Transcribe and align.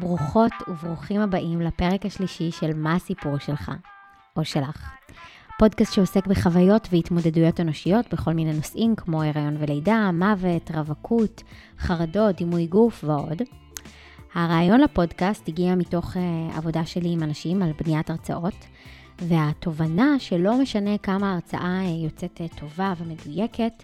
ברוכות 0.00 0.52
וברוכים 0.68 1.20
הבאים 1.20 1.60
לפרק 1.60 2.06
השלישי 2.06 2.50
של 2.50 2.70
מה 2.74 2.94
הסיפור 2.94 3.38
שלך, 3.38 3.72
או 4.36 4.44
שלך. 4.44 4.90
פודקאסט 5.58 5.92
שעוסק 5.92 6.26
בחוויות 6.26 6.88
והתמודדויות 6.92 7.60
אנושיות 7.60 8.14
בכל 8.14 8.32
מיני 8.32 8.52
נושאים 8.52 8.96
כמו 8.96 9.22
הריון 9.22 9.56
ולידה, 9.58 10.10
מוות, 10.12 10.70
רווקות, 10.74 11.42
חרדות, 11.78 12.36
דימוי 12.36 12.66
גוף 12.66 13.04
ועוד. 13.04 13.42
הרעיון 14.34 14.80
לפודקאסט 14.80 15.48
הגיע 15.48 15.74
מתוך 15.74 16.16
uh, 16.16 16.56
עבודה 16.56 16.86
שלי 16.86 17.12
עם 17.12 17.22
אנשים 17.22 17.62
על 17.62 17.72
בניית 17.84 18.10
הרצאות, 18.10 18.66
והתובנה 19.18 20.18
שלא 20.18 20.58
משנה 20.62 20.98
כמה 20.98 21.30
ההרצאה 21.30 21.80
uh, 21.80 22.04
יוצאת 22.04 22.40
uh, 22.40 22.60
טובה 22.60 22.92
ומדויקת, 22.98 23.82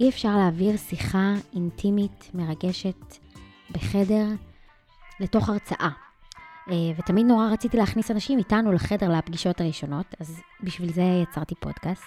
אי 0.00 0.08
אפשר 0.08 0.36
להעביר 0.36 0.76
שיחה 0.76 1.34
אינטימית, 1.54 2.30
מרגשת, 2.34 3.16
בחדר, 3.70 4.26
לתוך 5.20 5.48
הרצאה. 5.48 5.88
ותמיד 6.98 7.26
נורא 7.26 7.48
רציתי 7.52 7.76
להכניס 7.76 8.10
אנשים 8.10 8.38
איתנו 8.38 8.72
לחדר 8.72 9.18
לפגישות 9.18 9.60
הראשונות, 9.60 10.14
אז 10.20 10.40
בשביל 10.62 10.92
זה 10.92 11.02
יצרתי 11.22 11.54
פודקאסט. 11.54 12.04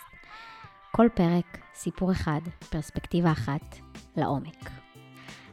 כל 0.92 1.08
פרק, 1.14 1.58
סיפור 1.76 2.12
אחד, 2.12 2.42
פרספקטיבה 2.70 3.32
אחת, 3.32 3.76
לעומק. 4.18 4.70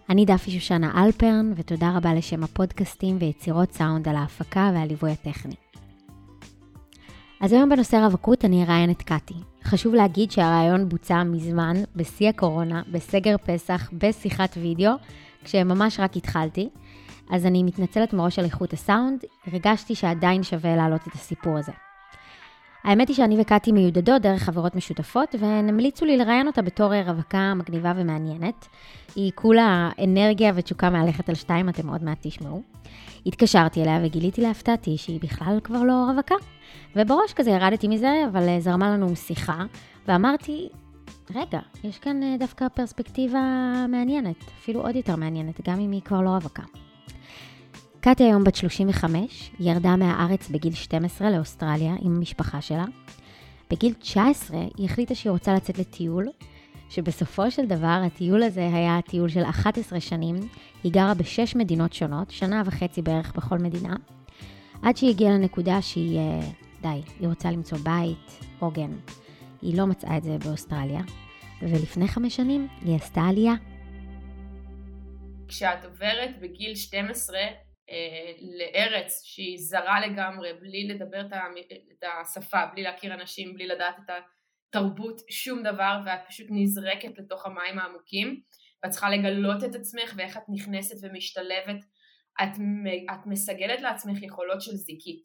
אני 0.08 0.24
דפי 0.24 0.50
שושנה 0.50 1.04
אלפרן, 1.04 1.52
ותודה 1.56 1.96
רבה 1.96 2.14
לשם 2.14 2.44
הפודקאסטים 2.44 3.16
ויצירות 3.20 3.72
סאונד 3.72 4.08
על 4.08 4.16
ההפקה 4.16 4.70
והליווי 4.74 5.12
הטכני. 5.12 5.54
אז 7.40 7.52
היום 7.52 7.68
בנושא 7.68 7.96
רווקות 7.96 8.44
אני 8.44 8.64
אראיין 8.64 8.90
את 8.90 9.02
קאטי. 9.02 9.34
חשוב 9.64 9.94
להגיד 9.94 10.30
שהרעיון 10.30 10.88
בוצע 10.88 11.22
מזמן, 11.22 11.76
בשיא 11.96 12.28
הקורונה, 12.28 12.82
בסגר 12.92 13.36
פסח, 13.44 13.90
בשיחת 13.92 14.56
וידאו, 14.60 14.92
כשממש 15.44 16.00
רק 16.00 16.16
התחלתי. 16.16 16.68
אז 17.30 17.46
אני 17.46 17.62
מתנצלת 17.62 18.12
מראש 18.12 18.38
על 18.38 18.44
איכות 18.44 18.72
הסאונד, 18.72 19.24
הרגשתי 19.46 19.94
שעדיין 19.94 20.42
שווה 20.42 20.76
להעלות 20.76 21.00
את 21.08 21.12
הסיפור 21.12 21.58
הזה. 21.58 21.72
האמת 22.84 23.08
היא 23.08 23.16
שאני 23.16 23.40
וקטי 23.40 23.72
מיודדות 23.72 24.22
דרך 24.22 24.42
חברות 24.42 24.74
משותפות, 24.74 25.34
והן 25.38 25.68
המליצו 25.68 26.04
לי 26.04 26.16
לראיין 26.16 26.46
אותה 26.46 26.62
בתור 26.62 26.94
רווקה 26.94 27.54
מגניבה 27.54 27.92
ומעניינת. 27.96 28.68
היא 29.16 29.32
כולה 29.34 29.90
אנרגיה 30.04 30.52
ותשוקה 30.54 30.90
מהלכת 30.90 31.28
על 31.28 31.34
שתיים, 31.34 31.68
אתם 31.68 31.88
עוד 31.88 32.04
מעט 32.04 32.18
תשמעו. 32.20 32.62
התקשרתי 33.26 33.82
אליה 33.82 34.00
וגיליתי 34.02 34.40
להפתעתי 34.40 34.96
שהיא 34.96 35.20
בכלל 35.20 35.58
כבר 35.64 35.82
לא 35.82 36.06
רווקה. 36.10 36.34
ובראש 36.96 37.32
כזה 37.32 37.50
ירדתי 37.50 37.88
מזה, 37.88 38.24
אבל 38.32 38.60
זרמה 38.60 38.90
לנו 38.90 39.16
שיחה, 39.16 39.64
ואמרתי, 40.08 40.68
רגע, 41.34 41.60
יש 41.84 41.98
כאן 41.98 42.22
אה, 42.22 42.36
דווקא 42.38 42.68
פרספקטיבה 42.68 43.40
מעניינת, 43.88 44.44
אפילו 44.58 44.80
עוד 44.80 44.96
יותר 44.96 45.16
מעניינת, 45.16 45.68
גם 45.68 45.80
אם 45.80 45.90
היא 45.90 46.02
כבר 46.02 46.20
לא 46.20 46.30
רווקה. 46.30 46.62
קטי 48.08 48.24
היום 48.24 48.44
בת 48.44 48.54
35, 48.54 49.50
היא 49.58 49.70
ירדה 49.70 49.96
מהארץ 49.96 50.48
בגיל 50.48 50.74
12 50.74 51.30
לאוסטרליה 51.30 51.94
עם 52.00 52.16
המשפחה 52.16 52.60
שלה. 52.60 52.84
בגיל 53.70 53.92
19 53.94 54.58
היא 54.76 54.86
החליטה 54.86 55.14
שהיא 55.14 55.30
רוצה 55.30 55.54
לצאת 55.54 55.78
לטיול, 55.78 56.28
שבסופו 56.90 57.50
של 57.50 57.66
דבר 57.66 58.00
הטיול 58.06 58.42
הזה 58.42 58.60
היה 58.60 58.98
טיול 59.08 59.28
של 59.28 59.42
11 59.42 60.00
שנים. 60.00 60.36
היא 60.84 60.92
גרה 60.92 61.14
בשש 61.14 61.56
מדינות 61.56 61.92
שונות, 61.92 62.30
שנה 62.30 62.62
וחצי 62.66 63.02
בערך 63.02 63.32
בכל 63.36 63.58
מדינה, 63.58 63.96
עד 64.82 64.96
שהיא 64.96 65.10
הגיעה 65.10 65.32
לנקודה 65.32 65.82
שהיא, 65.82 66.18
אה, 66.18 66.40
די, 66.82 67.02
היא 67.20 67.28
רוצה 67.28 67.50
למצוא 67.50 67.78
בית, 67.78 68.44
עוגן. 68.58 68.90
היא 69.62 69.78
לא 69.78 69.86
מצאה 69.86 70.16
את 70.16 70.22
זה 70.22 70.36
באוסטרליה, 70.44 71.00
ולפני 71.62 72.08
חמש 72.08 72.36
שנים 72.36 72.68
היא 72.82 72.96
עשתה 72.96 73.20
עלייה. 73.20 73.54
כשאת 75.48 75.84
עוברת 75.84 76.40
בגיל 76.40 76.74
12 76.74 77.36
אה, 77.36 77.65
לארץ 78.58 79.22
שהיא 79.24 79.58
זרה 79.58 80.06
לגמרי, 80.06 80.52
בלי 80.52 80.88
לדבר 80.88 81.20
את 81.20 82.04
השפה, 82.20 82.66
בלי 82.66 82.82
להכיר 82.82 83.14
אנשים, 83.14 83.54
בלי 83.54 83.66
לדעת 83.66 83.96
את 84.04 84.10
התרבות, 84.10 85.20
שום 85.30 85.62
דבר, 85.62 85.98
ואת 86.06 86.20
פשוט 86.28 86.46
נזרקת 86.50 87.18
לתוך 87.18 87.46
המים 87.46 87.78
העמוקים, 87.78 88.40
ואת 88.82 88.90
צריכה 88.90 89.10
לגלות 89.10 89.64
את 89.64 89.74
עצמך 89.74 90.14
ואיך 90.16 90.36
את 90.36 90.42
נכנסת 90.48 90.96
ומשתלבת, 91.02 91.84
את, 92.42 92.48
את 93.14 93.26
מסגלת 93.26 93.80
לעצמך 93.80 94.22
יכולות 94.22 94.62
של 94.62 94.72
זיקית, 94.72 95.24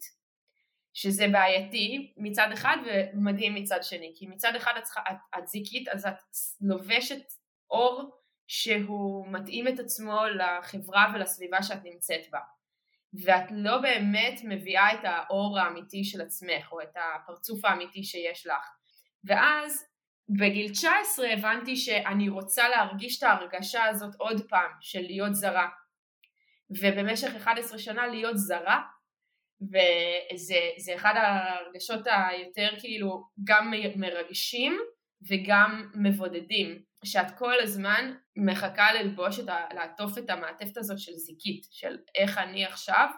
שזה 0.94 1.28
בעייתי 1.32 2.12
מצד 2.16 2.48
אחד 2.52 2.76
ומדהים 2.86 3.54
מצד 3.54 3.82
שני, 3.82 4.12
כי 4.16 4.26
מצד 4.26 4.52
אחד 4.56 4.72
את, 4.78 4.84
את, 5.10 5.38
את 5.38 5.48
זיקית 5.48 5.88
אז 5.88 6.06
את 6.06 6.14
לובשת 6.60 7.22
אור 7.70 8.21
שהוא 8.54 9.26
מתאים 9.28 9.68
את 9.68 9.78
עצמו 9.78 10.20
לחברה 10.26 11.12
ולסביבה 11.14 11.62
שאת 11.62 11.84
נמצאת 11.84 12.30
בה. 12.30 12.38
ואת 13.24 13.44
לא 13.50 13.78
באמת 13.78 14.40
מביאה 14.44 14.94
את 14.94 14.98
האור 15.02 15.58
האמיתי 15.58 16.04
של 16.04 16.20
עצמך, 16.20 16.72
או 16.72 16.80
את 16.80 16.96
הפרצוף 16.96 17.64
האמיתי 17.64 18.04
שיש 18.04 18.46
לך. 18.46 18.70
ואז 19.24 19.84
בגיל 20.28 20.72
19 20.72 21.32
הבנתי 21.32 21.76
שאני 21.76 22.28
רוצה 22.28 22.68
להרגיש 22.68 23.18
את 23.18 23.22
ההרגשה 23.22 23.84
הזאת 23.84 24.14
עוד 24.18 24.48
פעם, 24.48 24.70
של 24.80 25.00
להיות 25.00 25.34
זרה. 25.34 25.68
ובמשך 26.70 27.36
11 27.36 27.78
שנה 27.78 28.06
להיות 28.06 28.38
זרה, 28.38 28.82
וזה 29.62 30.94
אחד 30.94 31.14
הרגשות 31.16 32.00
היותר 32.06 32.68
כאילו 32.80 33.24
גם 33.44 33.72
מרגשים 33.96 34.78
וגם 35.28 35.90
מבודדים. 35.94 36.91
שאת 37.04 37.38
כל 37.38 37.60
הזמן 37.60 38.14
מחכה 38.36 38.92
ללבוש, 38.92 39.38
את 39.38 39.48
ה, 39.48 39.74
לעטוף 39.74 40.18
את 40.18 40.30
המעטפת 40.30 40.76
הזאת 40.76 40.98
של 40.98 41.12
זיקית, 41.12 41.66
של 41.70 41.98
איך 42.14 42.38
אני 42.38 42.64
עכשיו 42.64 43.08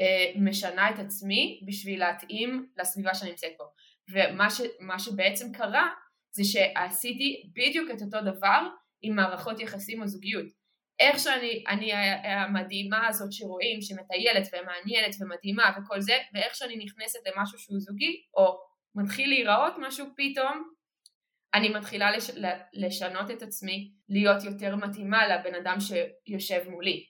אה, 0.00 0.32
משנה 0.40 0.90
את 0.90 0.98
עצמי 0.98 1.60
בשביל 1.66 2.00
להתאים 2.00 2.68
לסביבה 2.78 3.14
שאני 3.14 3.30
נמצאת 3.30 3.52
פה. 3.58 3.64
ומה 4.12 4.50
ש, 4.50 4.60
שבעצם 4.98 5.52
קרה 5.52 5.88
זה 6.36 6.44
שעשיתי 6.44 7.50
בדיוק 7.52 7.90
את 7.90 8.02
אותו 8.02 8.20
דבר 8.20 8.60
עם 9.02 9.16
מערכות 9.16 9.60
יחסים 9.60 10.02
או 10.02 10.06
זוגיות. 10.08 10.46
איך 11.00 11.18
שאני, 11.18 11.64
אני 11.68 11.92
המדהימה 12.24 13.06
הזאת 13.06 13.32
שרואים, 13.32 13.82
שמטיילת 13.82 14.48
ומעניינת 14.52 15.14
ומדהימה 15.20 15.72
וכל 15.78 16.00
זה, 16.00 16.18
ואיך 16.34 16.54
שאני 16.54 16.76
נכנסת 16.76 17.18
למשהו 17.26 17.58
שהוא 17.58 17.80
זוגי, 17.80 18.22
או 18.36 18.58
מתחיל 18.94 19.28
להיראות 19.28 19.74
משהו 19.78 20.06
פתאום, 20.16 20.73
אני 21.54 21.68
מתחילה 21.68 22.16
לש, 22.16 22.30
לשנות 22.72 23.30
את 23.30 23.42
עצמי 23.42 23.92
להיות 24.08 24.44
יותר 24.44 24.76
מתאימה 24.76 25.28
לבן 25.28 25.54
אדם 25.54 25.76
שיושב 25.80 26.68
מולי. 26.68 27.04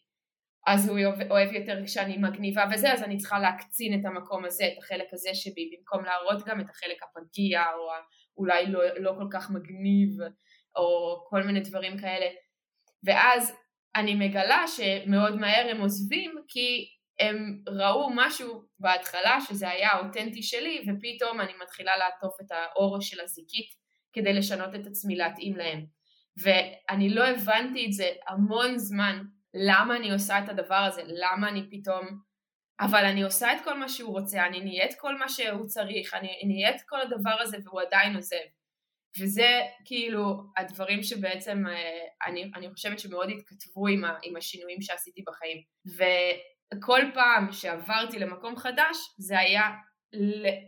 אז 0.67 0.89
הוא 0.89 0.99
אוהב 1.31 1.53
יותר 1.53 1.85
כשאני 1.85 2.17
מגניבה 2.17 2.65
וזה, 2.73 2.93
אז 2.93 3.03
אני 3.03 3.17
צריכה 3.17 3.39
להקצין 3.39 4.01
את 4.01 4.05
המקום 4.05 4.45
הזה, 4.45 4.65
את 4.65 4.79
החלק 4.79 5.07
הזה 5.13 5.31
שבי, 5.35 5.71
במקום 5.77 6.05
להראות 6.05 6.47
גם 6.47 6.61
את 6.61 6.71
החלק 6.71 6.97
הפגיע, 7.03 7.63
או 7.63 7.91
אולי 8.37 8.67
לא, 8.67 8.81
לא 8.97 9.13
כל 9.19 9.29
כך 9.33 9.51
מגניב, 9.51 10.11
או 10.77 11.17
כל 11.29 11.43
מיני 11.43 11.61
דברים 11.61 11.99
כאלה. 11.99 12.27
ואז 13.05 13.57
אני 13.97 14.15
מגלה 14.15 14.65
שמאוד 14.69 15.35
מהר 15.35 15.71
הם 15.71 15.81
עוזבים, 15.81 16.35
כי 16.49 16.87
הם 17.21 17.63
ראו 17.69 18.11
משהו 18.15 18.63
בהתחלה 18.79 19.39
שזה 19.41 19.69
היה 19.69 19.99
אותנטי 19.99 20.43
שלי, 20.43 20.83
ופתאום 20.83 21.41
אני 21.41 21.53
מתחילה 21.63 21.97
לעטוף 21.97 22.35
את 22.41 22.53
האור 22.53 23.01
של 23.01 23.21
הזיקית 23.21 23.84
כדי 24.15 24.33
לשנות 24.33 24.75
את 24.75 24.87
עצמי 24.87 25.17
להתאים 25.17 25.57
להם. 25.57 25.85
ואני 26.43 27.11
לא 27.11 27.25
הבנתי 27.27 27.87
את 27.87 27.93
זה 27.93 28.09
המון 28.29 28.79
זמן, 28.79 29.23
למה 29.55 29.97
אני 29.97 30.13
עושה 30.13 30.39
את 30.39 30.49
הדבר 30.49 30.75
הזה, 30.75 31.03
למה 31.07 31.49
אני 31.49 31.63
פתאום, 31.71 32.19
אבל 32.81 33.05
אני 33.05 33.23
עושה 33.23 33.53
את 33.53 33.59
כל 33.65 33.79
מה 33.79 33.89
שהוא 33.89 34.13
רוצה, 34.19 34.47
אני 34.47 34.61
נהיית 34.61 34.95
כל 34.99 35.19
מה 35.19 35.29
שהוא 35.29 35.67
צריך, 35.67 36.15
אני 36.15 36.29
נהיית 36.47 36.83
כל 36.89 37.01
הדבר 37.01 37.37
הזה 37.41 37.57
והוא 37.65 37.81
עדיין 37.81 38.17
עוזב. 38.17 38.37
וזה 39.21 39.61
כאילו 39.85 40.43
הדברים 40.57 41.03
שבעצם 41.03 41.67
אה, 41.67 42.07
אני, 42.27 42.51
אני 42.55 42.71
חושבת 42.71 42.99
שמאוד 42.99 43.29
התכתבו 43.31 43.87
עם, 43.89 44.05
ה, 44.05 44.19
עם 44.23 44.37
השינויים 44.37 44.83
שעשיתי 44.83 45.23
בחיים. 45.27 45.63
וכל 45.97 47.01
פעם 47.15 47.53
שעברתי 47.53 48.19
למקום 48.19 48.57
חדש 48.57 48.97
זה 49.19 49.39
היה, 49.39 49.71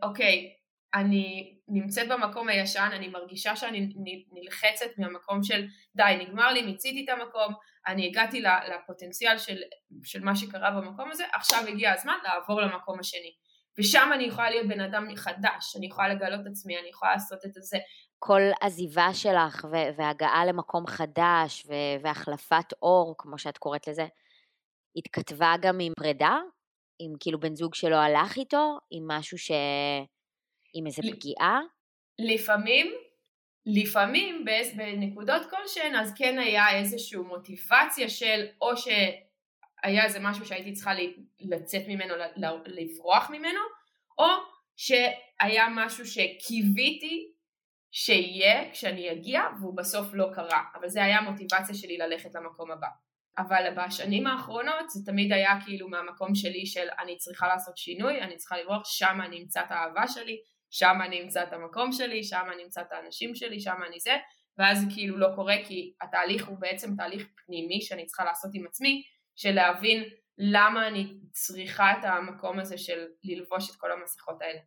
אוקיי, 0.02 0.55
אני 0.94 1.56
נמצאת 1.68 2.08
במקום 2.08 2.48
הישן, 2.48 2.88
אני 2.92 3.08
מרגישה 3.08 3.56
שאני 3.56 3.88
נלחצת 4.32 4.98
מהמקום 4.98 5.42
של 5.42 5.66
די, 5.94 6.02
נגמר 6.20 6.52
לי, 6.52 6.62
מיציתי 6.62 7.04
את 7.04 7.08
המקום, 7.08 7.54
אני 7.86 8.06
הגעתי 8.06 8.42
לפוטנציאל 8.42 9.38
של, 9.38 9.56
של 10.04 10.24
מה 10.24 10.36
שקרה 10.36 10.70
במקום 10.70 11.10
הזה, 11.10 11.24
עכשיו 11.34 11.64
הגיע 11.68 11.92
הזמן 11.92 12.16
לעבור 12.24 12.60
למקום 12.60 13.00
השני. 13.00 13.32
ושם 13.78 14.10
אני 14.14 14.24
יכולה 14.24 14.50
להיות 14.50 14.68
בן 14.68 14.80
אדם 14.80 15.16
חדש, 15.16 15.76
אני 15.76 15.86
יכולה 15.86 16.08
לגלות 16.08 16.40
את 16.40 16.46
עצמי, 16.46 16.78
אני 16.78 16.88
יכולה 16.88 17.12
לעשות 17.12 17.44
את 17.46 17.54
זה. 17.54 17.78
כל 18.18 18.42
עזיבה 18.60 19.14
שלך 19.14 19.66
והגעה 19.96 20.44
למקום 20.46 20.86
חדש 20.86 21.66
והחלפת 22.02 22.72
אור, 22.82 23.14
כמו 23.18 23.38
שאת 23.38 23.58
קוראת 23.58 23.88
לזה, 23.88 24.06
התכתבה 24.96 25.54
גם 25.60 25.78
עם 25.80 25.92
פרידה? 25.98 26.38
עם 26.98 27.12
כאילו 27.20 27.40
בן 27.40 27.54
זוג 27.54 27.74
שלא 27.74 27.96
הלך 27.96 28.36
איתו? 28.36 28.78
עם 28.90 29.10
משהו 29.10 29.38
ש... 29.38 29.50
עם 30.78 30.86
איזה 30.86 31.02
פגיעה? 31.12 31.60
לפעמים, 32.18 32.94
לפעמים 33.66 34.44
בנקודות 34.76 35.42
כלשהן 35.50 35.94
אז 35.94 36.14
כן 36.16 36.38
היה 36.38 36.78
איזושהי 36.78 37.18
מוטיבציה 37.18 38.08
של 38.08 38.46
או 38.60 38.70
היה 39.82 40.04
איזה 40.04 40.18
משהו 40.20 40.46
שהייתי 40.46 40.72
צריכה 40.72 40.92
לצאת 41.40 41.82
ממנו, 41.88 42.14
לברוח 42.66 43.30
ממנו, 43.30 43.60
או 44.18 44.26
שהיה 44.76 45.66
משהו 45.70 46.06
שקיוויתי 46.06 47.32
שיהיה 47.90 48.72
כשאני 48.72 49.12
אגיע 49.12 49.42
והוא 49.60 49.76
בסוף 49.76 50.06
לא 50.12 50.30
קרה, 50.34 50.62
אבל 50.74 50.88
זה 50.88 51.04
היה 51.04 51.18
המוטיבציה 51.18 51.74
שלי 51.74 51.98
ללכת 51.98 52.34
למקום 52.34 52.70
הבא. 52.70 52.88
אבל 53.38 53.74
בשנים 53.76 54.26
האחרונות 54.26 54.90
זה 54.90 55.04
תמיד 55.04 55.32
היה 55.32 55.58
כאילו 55.64 55.88
מהמקום 55.88 56.34
שלי 56.34 56.66
של 56.66 56.88
אני 56.98 57.16
צריכה 57.16 57.48
לעשות 57.48 57.76
שינוי, 57.76 58.20
אני 58.20 58.36
צריכה 58.36 58.58
לברוח, 58.58 58.82
שם 58.84 59.18
אני 59.24 59.42
אמצא 59.42 59.60
את 59.60 59.70
האהבה 59.70 60.08
שלי, 60.08 60.40
שם 60.70 60.98
אני 61.04 61.22
אמצא 61.22 61.42
את 61.42 61.52
המקום 61.52 61.92
שלי, 61.92 62.24
שם 62.24 62.44
אני 62.54 62.64
אמצא 62.64 62.80
את 62.80 62.92
האנשים 62.92 63.34
שלי, 63.34 63.60
שם 63.60 63.76
אני 63.88 64.00
זה, 64.00 64.16
ואז 64.58 64.80
זה 64.80 64.86
כאילו 64.94 65.18
לא 65.18 65.28
קורה 65.34 65.54
כי 65.66 65.94
התהליך 66.00 66.48
הוא 66.48 66.58
בעצם 66.58 66.96
תהליך 66.96 67.26
פנימי 67.46 67.80
שאני 67.80 68.06
צריכה 68.06 68.24
לעשות 68.24 68.50
עם 68.54 68.66
עצמי, 68.66 69.02
של 69.36 69.52
להבין 69.52 70.04
למה 70.38 70.88
אני 70.88 71.14
צריכה 71.32 71.92
את 71.92 72.04
המקום 72.04 72.58
הזה 72.58 72.78
של 72.78 73.06
ללבוש 73.24 73.70
את 73.70 73.76
כל 73.76 73.92
המסכות 73.92 74.42
האלה. 74.42 74.58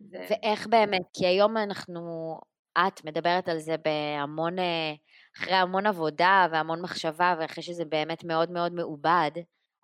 זה... 0.00 0.26
ואיך 0.30 0.66
באמת, 0.66 1.02
כי 1.16 1.26
היום 1.26 1.56
אנחנו, 1.56 2.00
את 2.78 3.04
מדברת 3.04 3.48
על 3.48 3.58
זה 3.58 3.76
בהמון, 3.76 4.58
אה, 4.58 4.92
אחרי 5.36 5.54
המון 5.54 5.86
עבודה 5.86 6.46
והמון 6.52 6.82
מחשבה, 6.82 7.34
ואחרי 7.40 7.62
שזה 7.62 7.84
באמת 7.84 8.24
מאוד 8.24 8.50
מאוד 8.50 8.72
מעובד, 8.72 9.30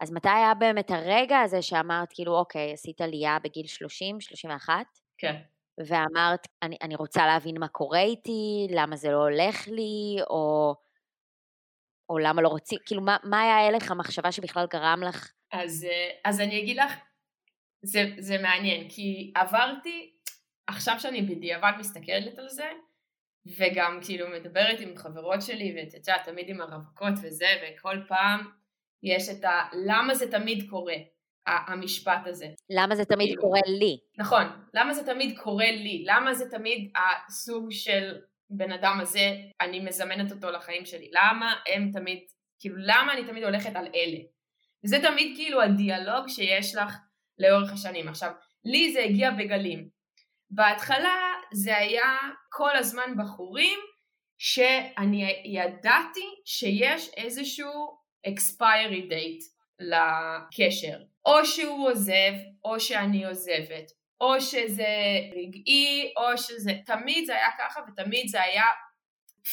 אז 0.00 0.12
מתי 0.12 0.28
היה 0.28 0.54
באמת 0.54 0.90
הרגע 0.90 1.40
הזה 1.40 1.62
שאמרת, 1.62 2.08
כאילו, 2.10 2.38
אוקיי, 2.38 2.72
עשית 2.72 3.00
עלייה 3.00 3.38
בגיל 3.44 3.66
30, 3.66 4.20
31? 4.20 4.72
כן. 5.18 5.36
ואמרת, 5.78 6.46
אני, 6.62 6.76
אני 6.82 6.94
רוצה 6.94 7.26
להבין 7.26 7.60
מה 7.60 7.68
קורה 7.68 8.00
איתי, 8.00 8.66
למה 8.70 8.96
זה 8.96 9.10
לא 9.10 9.16
הולך 9.16 9.68
לי, 9.68 10.16
או, 10.30 10.74
או 12.08 12.18
למה 12.18 12.42
לא 12.42 12.48
רוצים, 12.48 12.78
כאילו, 12.86 13.02
מה, 13.02 13.16
מה 13.24 13.42
היה 13.42 13.66
הלך 13.66 13.90
המחשבה 13.90 14.32
שבכלל 14.32 14.66
גרם 14.70 15.02
לך? 15.02 15.32
אז, 15.52 15.84
אה, 15.84 16.10
אז 16.24 16.40
אני 16.40 16.62
אגיד 16.62 16.76
לך, 16.76 16.92
זה, 17.82 18.04
זה 18.18 18.38
מעניין, 18.38 18.88
כי 18.88 19.32
עברתי, 19.34 20.16
עכשיו 20.66 21.00
שאני 21.00 21.22
בדיעבד 21.22 21.72
מסתכלת 21.78 22.38
על 22.38 22.48
זה, 22.48 22.70
וגם 23.58 24.00
כאילו 24.04 24.26
מדברת 24.28 24.80
עם 24.80 24.96
חברות 24.96 25.42
שלי, 25.42 25.74
ואת 25.76 25.94
יודעת, 25.94 26.24
תמיד 26.24 26.48
עם 26.48 26.60
הרווקות 26.60 27.14
וזה, 27.22 27.46
וכל 27.62 27.96
פעם 28.08 28.50
יש 29.02 29.28
את 29.28 29.44
ה... 29.44 29.62
למה 29.86 30.14
זה 30.14 30.30
תמיד 30.30 30.70
קורה, 30.70 30.96
המשפט 31.46 32.26
הזה. 32.26 32.46
למה 32.70 32.94
זה 32.94 33.04
תמיד 33.04 33.28
כאילו, 33.28 33.42
קורה 33.42 33.60
לי. 33.66 33.98
נכון, 34.18 34.44
למה 34.74 34.94
זה 34.94 35.06
תמיד 35.06 35.38
קורה 35.38 35.70
לי, 35.70 36.04
למה 36.06 36.34
זה 36.34 36.50
תמיד 36.50 36.92
הסוג 36.96 37.70
של 37.70 38.14
בן 38.50 38.72
אדם 38.72 38.98
הזה, 39.00 39.36
אני 39.60 39.80
מזמנת 39.80 40.32
אותו 40.32 40.50
לחיים 40.50 40.84
שלי, 40.84 41.10
למה 41.12 41.54
הם 41.74 41.90
תמיד, 41.92 42.18
כאילו 42.60 42.76
למה 42.78 43.12
אני 43.12 43.24
תמיד 43.24 43.44
הולכת 43.44 43.76
על 43.76 43.86
אלה. 43.94 44.18
וזה 44.84 44.98
תמיד 45.02 45.36
כאילו 45.36 45.62
הדיאלוג 45.62 46.28
שיש 46.28 46.74
לך 46.74 46.96
לאורך 47.38 47.72
השנים. 47.72 48.08
עכשיו, 48.08 48.32
לי 48.64 48.92
זה 48.92 49.00
הגיע 49.00 49.30
בגלים. 49.30 49.88
בהתחלה 50.50 51.32
זה 51.52 51.76
היה 51.76 52.18
כל 52.48 52.76
הזמן 52.76 53.14
בחורים 53.18 53.78
שאני 54.38 55.42
ידעתי 55.44 56.26
שיש 56.44 57.10
איזשהו 57.16 57.98
expiry 58.26 59.10
date 59.10 59.44
לקשר. 59.80 60.98
או 61.26 61.46
שהוא 61.46 61.90
עוזב, 61.90 62.32
או 62.64 62.80
שאני 62.80 63.26
עוזבת, 63.26 63.90
או 64.20 64.40
שזה 64.40 64.96
רגעי, 65.32 66.12
או 66.16 66.38
שזה... 66.38 66.72
תמיד 66.86 67.26
זה 67.26 67.34
היה 67.34 67.50
ככה 67.58 67.80
ותמיד 67.88 68.28
זה 68.28 68.42
היה 68.42 68.64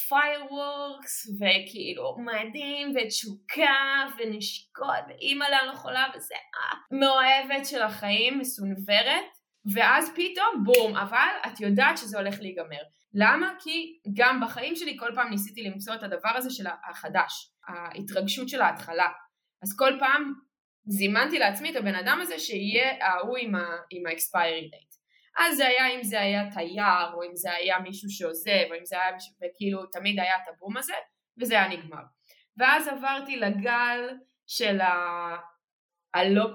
פיירוורקס 0.08 1.28
וכאילו 1.28 2.16
מדהים 2.18 2.94
ותשוקה 2.96 4.06
ונשיקות 4.18 5.04
ואימא 5.08 5.44
לה 5.44 5.66
לא 5.66 5.76
חולה 5.76 6.06
וזה 6.16 6.36
אה, 6.36 6.98
מאוהבת 7.00 7.66
של 7.66 7.82
החיים, 7.82 8.40
מסונוורת 8.40 9.26
ואז 9.74 10.12
פתאום 10.16 10.64
בום, 10.64 10.98
אבל 10.98 11.28
את 11.48 11.60
יודעת 11.60 11.98
שזה 11.98 12.18
הולך 12.18 12.36
להיגמר. 12.42 12.82
למה? 13.14 13.54
כי 13.60 14.00
גם 14.14 14.42
בחיים 14.46 14.76
שלי 14.76 14.98
כל 15.00 15.12
פעם 15.16 15.30
ניסיתי 15.30 15.64
למצוא 15.64 15.96
את 15.96 16.04
הדבר 16.04 16.32
הזה 16.36 16.50
של 16.50 16.66
החדש, 16.90 17.52
ההתרגשות 17.68 18.50
של 18.50 18.62
ההתחלה. 18.62 19.08
אז 19.64 19.78
כל 19.78 19.94
פעם 20.00 20.34
זימנתי 20.86 21.40
לעצמי 21.40 21.72
את 21.72 21.76
הבן 21.76 21.96
אדם 21.96 22.20
הזה 22.22 22.40
שיהיה 22.40 23.06
ההוא 23.06 23.38
עם 23.38 23.56
ה-expiry 23.56 24.66
date. 24.74 24.94
אז 25.40 25.58
זה 25.58 25.68
היה 25.68 25.96
אם 25.96 26.04
זה 26.04 26.22
היה 26.22 26.52
תייר, 26.54 27.14
או 27.14 27.24
אם 27.24 27.36
זה 27.36 27.52
היה 27.54 27.80
מישהו 27.80 28.10
שעוזב, 28.10 28.66
או 28.70 28.76
אם 28.80 28.86
זה 28.86 29.02
היה 29.02 29.12
מישהו, 29.14 29.34
וכאילו 29.38 29.86
תמיד 29.86 30.20
היה 30.20 30.36
את 30.36 30.48
הבום 30.48 30.78
הזה, 30.78 30.94
וזה 31.42 31.54
היה 31.54 31.68
נגמר. 31.68 32.04
ואז 32.58 32.88
עברתי 32.88 33.36
לגל 33.36 34.10
של 34.48 34.82
ה... 34.82 34.92
הלא 36.14 36.46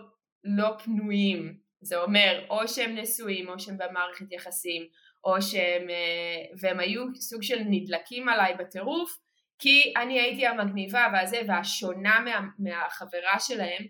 לא 0.44 0.68
פנויים, 0.84 1.58
זה 1.80 2.02
אומר 2.02 2.46
או 2.50 2.68
שהם 2.68 2.96
נשואים, 2.96 3.48
או 3.48 3.58
שהם 3.58 3.76
במערכת 3.78 4.32
יחסים, 4.32 4.82
או 5.24 5.42
שהם, 5.42 5.90
אה, 5.90 6.56
והם 6.60 6.80
היו 6.80 7.02
סוג 7.14 7.42
של 7.42 7.58
נדלקים 7.66 8.28
עליי 8.28 8.54
בטירוף, 8.54 9.18
כי 9.58 9.92
אני 9.96 10.20
הייתי 10.20 10.46
המגניבה 10.46 11.06
והזה 11.12 11.40
והשונה 11.48 12.20
מה, 12.20 12.40
מהחברה 12.58 13.38
שלהם, 13.38 13.86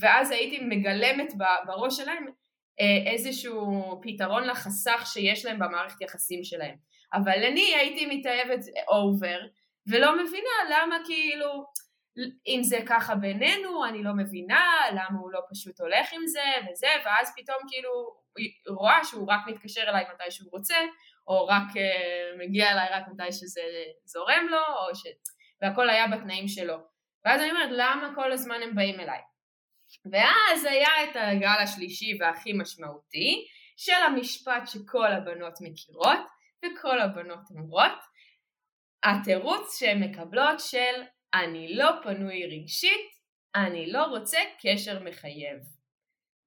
ואז 0.00 0.30
הייתי 0.30 0.58
מגלמת 0.60 1.32
בראש 1.66 1.96
שלהם 1.96 2.26
אה, 2.80 3.12
איזשהו 3.12 4.00
פתרון 4.02 4.44
לחסך 4.44 5.02
שיש 5.06 5.44
להם 5.44 5.58
במערכת 5.58 6.00
יחסים 6.00 6.44
שלהם. 6.44 6.76
אבל 7.14 7.44
אני 7.44 7.74
הייתי 7.74 8.06
מתאהבת 8.06 8.60
אובר, 8.88 9.40
ולא 9.90 10.12
מבינה 10.24 10.56
למה 10.70 10.96
כאילו, 11.06 11.64
אם 12.46 12.60
זה 12.62 12.78
ככה 12.86 13.14
בינינו, 13.14 13.84
אני 13.84 14.02
לא 14.02 14.12
מבינה 14.16 14.70
למה 14.90 15.18
הוא 15.20 15.32
לא 15.32 15.40
פשוט 15.50 15.80
הולך 15.80 16.12
עם 16.12 16.26
זה 16.26 16.70
וזה, 16.70 16.86
ואז 17.04 17.32
פתאום 17.36 17.58
כאילו 17.68 17.90
רואה 18.68 19.04
שהוא 19.04 19.26
רק 19.32 19.40
מתקשר 19.46 19.82
אליי 19.82 20.04
מתי 20.14 20.30
שהוא 20.30 20.50
רוצה, 20.52 20.76
או 21.28 21.46
רק 21.46 21.68
uh, 21.70 22.38
מגיע 22.38 22.72
אליי 22.72 22.88
רק 22.90 23.04
מתי 23.12 23.32
שזה 23.32 23.60
זורם 24.04 24.46
לו, 24.50 24.58
או 24.58 24.94
ש... 24.94 25.02
והכל 25.62 25.90
היה 25.90 26.06
בתנאים 26.08 26.48
שלו. 26.48 26.76
ואז 27.24 27.40
אני 27.40 27.50
אומרת, 27.50 27.70
למה 27.72 28.12
כל 28.14 28.32
הזמן 28.32 28.62
הם 28.62 28.74
באים 28.74 29.00
אליי? 29.00 29.20
ואז 30.12 30.64
היה 30.64 31.04
את 31.04 31.16
הגל 31.16 31.58
השלישי 31.62 32.18
והכי 32.20 32.52
משמעותי 32.52 33.46
של 33.76 34.02
המשפט 34.06 34.62
שכל 34.66 35.12
הבנות 35.12 35.54
מכירות 35.60 36.18
וכל 36.64 37.00
הבנות 37.00 37.50
אומרות, 37.50 37.98
התירוץ 39.04 39.78
שהן 39.78 40.02
מקבלות 40.02 40.60
של 40.60 41.02
אני 41.34 41.74
לא 41.74 41.90
פנוי 42.02 42.46
רגשית, 42.46 43.10
אני 43.54 43.92
לא 43.92 44.04
רוצה 44.04 44.38
קשר 44.62 45.02
מחייב. 45.02 45.58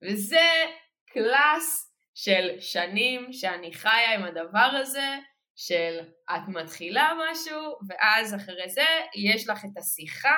וזה 0.04 0.66
קלאס 1.06 1.96
של 2.16 2.60
שנים 2.60 3.34
שאני 3.34 3.74
חיה 3.74 4.14
עם 4.16 4.24
הדבר 4.24 4.70
הזה, 4.82 5.18
של 5.56 6.00
את 6.32 6.42
מתחילה 6.48 7.12
משהו, 7.20 7.78
ואז 7.88 8.36
אחרי 8.36 8.70
זה 8.70 8.86
יש 9.16 9.50
לך 9.50 9.66
את 9.66 9.78
השיחה, 9.78 10.36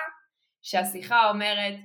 שהשיחה 0.62 1.30
אומרת, 1.30 1.76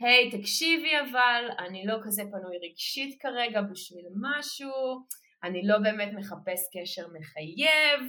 היי, 0.00 0.30
hey, 0.30 0.38
תקשיבי 0.38 0.90
אבל, 1.00 1.44
אני 1.66 1.86
לא 1.86 1.96
כזה 2.04 2.22
פנוי 2.22 2.56
רגשית 2.68 3.22
כרגע 3.22 3.60
בשביל 3.62 4.04
משהו, 4.20 4.70
אני 5.44 5.66
לא 5.66 5.78
באמת 5.78 6.08
מחפש 6.14 6.60
קשר 6.72 7.02
מחייב, 7.20 8.00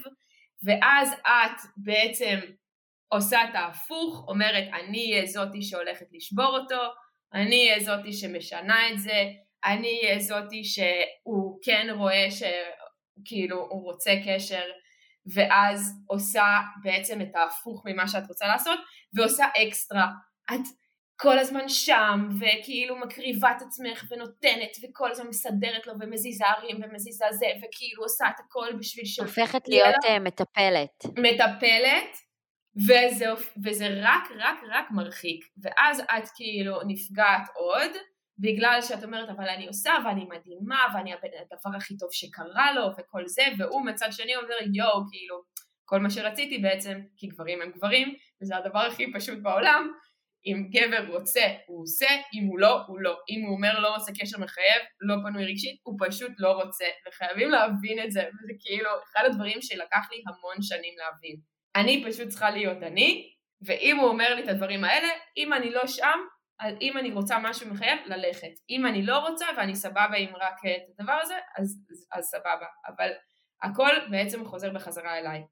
ואז 0.64 1.14
את 1.14 1.60
בעצם 1.78 2.40
עושה 3.08 3.44
את 3.44 3.56
ההפוך, 3.56 4.26
אומרת 4.28 4.68
אני 4.74 5.12
אהיה 5.12 5.26
זאתי 5.26 5.62
שהולכת 5.62 6.06
לשבור 6.12 6.58
אותו, 6.60 6.82
אני 7.34 7.70
אהיה 7.70 7.80
זאתי 7.80 8.14
שמשנה 8.14 8.90
את 8.92 9.00
זה, 9.00 9.24
אני 9.66 10.00
אהיה 10.04 10.20
זאתי 10.20 10.64
שהוא 10.64 11.60
כן 11.64 11.88
רואה 11.98 12.28
שכאילו 12.32 13.58
הוא 13.58 13.84
רוצה 13.84 14.12
קשר. 14.26 14.64
ואז 15.34 16.04
עושה 16.08 16.46
בעצם 16.84 17.22
את 17.22 17.36
ההפוך 17.36 17.84
ממה 17.86 18.08
שאת 18.08 18.28
רוצה 18.28 18.48
לעשות 18.48 18.80
ועושה 19.14 19.46
אקסטרה. 19.64 20.08
את 20.54 20.66
כל 21.18 21.40
הזמן 21.40 21.70
שם, 21.70 22.30
וכאילו 22.40 22.96
מקריבה 23.00 23.52
את 23.58 23.62
עצמך 23.62 24.04
ונותנת, 24.12 24.78
וכל 24.84 25.12
הזמן 25.12 25.28
מסדרת 25.28 25.88
לו 25.88 25.94
ומזיזה 26.00 26.46
ערים 26.46 26.78
ומזיזה 26.84 27.26
זה, 27.32 27.46
וכאילו 27.58 28.04
עושה 28.04 28.26
את 28.30 28.40
הכל 28.40 28.68
בשביל 28.80 29.06
ש... 29.06 29.20
הופכת 29.20 29.68
להיות 29.68 29.96
uh, 29.96 30.20
מטפלת. 30.20 31.04
מטפלת, 31.18 32.18
וזה, 32.78 33.26
וזה 33.66 33.88
רק 34.02 34.24
רק 34.40 34.60
רק 34.72 34.86
מרחיק, 34.92 35.46
ואז 35.64 36.00
את 36.00 36.30
כאילו 36.36 36.80
נפגעת 36.88 37.48
עוד, 37.56 37.92
בגלל 38.40 38.80
שאת 38.82 39.04
אומרת 39.04 39.30
אבל 39.30 39.50
אני 39.50 39.68
עושה 39.68 39.94
ואני 40.06 40.26
מדהימה 40.26 40.80
ואני 40.94 41.14
הדבר 41.14 41.78
הכי 41.78 41.98
טוב 41.98 42.10
שקרה 42.12 42.74
לו 42.74 42.88
וכל 42.98 43.28
זה, 43.28 43.44
והוא 43.58 43.86
מצד 43.86 44.08
שני 44.12 44.36
אומר 44.36 44.56
יואו 44.74 45.04
כאילו 45.12 45.42
כל 45.86 46.00
מה 46.00 46.10
שרציתי 46.10 46.58
בעצם, 46.58 47.02
כי 47.18 47.28
גברים 47.28 47.62
הם 47.62 47.72
גברים, 47.72 48.16
וזה 48.42 48.58
הדבר 48.58 48.80
הכי 48.80 49.14
פשוט 49.14 49.40
בעולם, 49.42 49.92
אם 50.46 50.70
גבר 50.70 51.06
רוצה, 51.08 51.42
הוא 51.68 51.84
עושה, 51.84 52.08
אם 52.34 52.44
הוא 52.48 52.60
לא, 52.60 52.82
הוא 52.88 53.00
לא. 53.00 53.18
אם 53.30 53.46
הוא 53.46 53.56
אומר 53.56 53.80
לא 53.80 53.96
עושה 53.96 54.12
קשר 54.20 54.38
מחייב, 54.40 54.82
לא 55.02 55.16
פנוי 55.24 55.46
רגשית, 55.46 55.80
הוא 55.84 55.98
פשוט 56.08 56.32
לא 56.38 56.52
רוצה. 56.52 56.86
וחייבים 57.08 57.50
להבין 57.50 58.04
את 58.04 58.12
זה, 58.12 58.20
וזה 58.20 58.54
כאילו 58.60 58.90
אחד 59.04 59.26
הדברים 59.26 59.62
שלקח 59.62 60.08
לי 60.12 60.24
המון 60.28 60.62
שנים 60.62 60.94
להבין. 60.98 61.36
אני 61.76 62.04
פשוט 62.08 62.28
צריכה 62.28 62.50
להיות 62.50 62.84
אני, 62.84 63.32
ואם 63.62 63.98
הוא 63.98 64.10
אומר 64.10 64.36
לי 64.36 64.44
את 64.44 64.48
הדברים 64.48 64.84
האלה, 64.84 65.08
אם 65.38 65.54
אני 65.54 65.72
לא 65.72 65.88
שם, 65.88 66.20
אז 66.60 66.76
אם 66.82 66.98
אני 66.98 67.12
רוצה 67.12 67.40
משהו 67.40 67.70
מחייב, 67.70 68.00
ללכת. 68.06 68.52
אם 68.70 68.86
אני 68.86 69.06
לא 69.06 69.18
רוצה 69.18 69.46
ואני 69.58 69.76
סבבה 69.76 70.16
עם 70.18 70.36
רק 70.36 70.60
את 70.66 71.00
הדבר 71.00 71.20
הזה, 71.22 71.36
אז, 71.58 71.84
אז, 71.92 72.08
אז 72.14 72.26
סבבה. 72.26 72.68
אבל 72.88 73.12
הכל 73.64 73.92
בעצם 74.12 74.46
חוזר 74.46 74.74
בחזרה 74.74 75.20
אליי. 75.20 75.44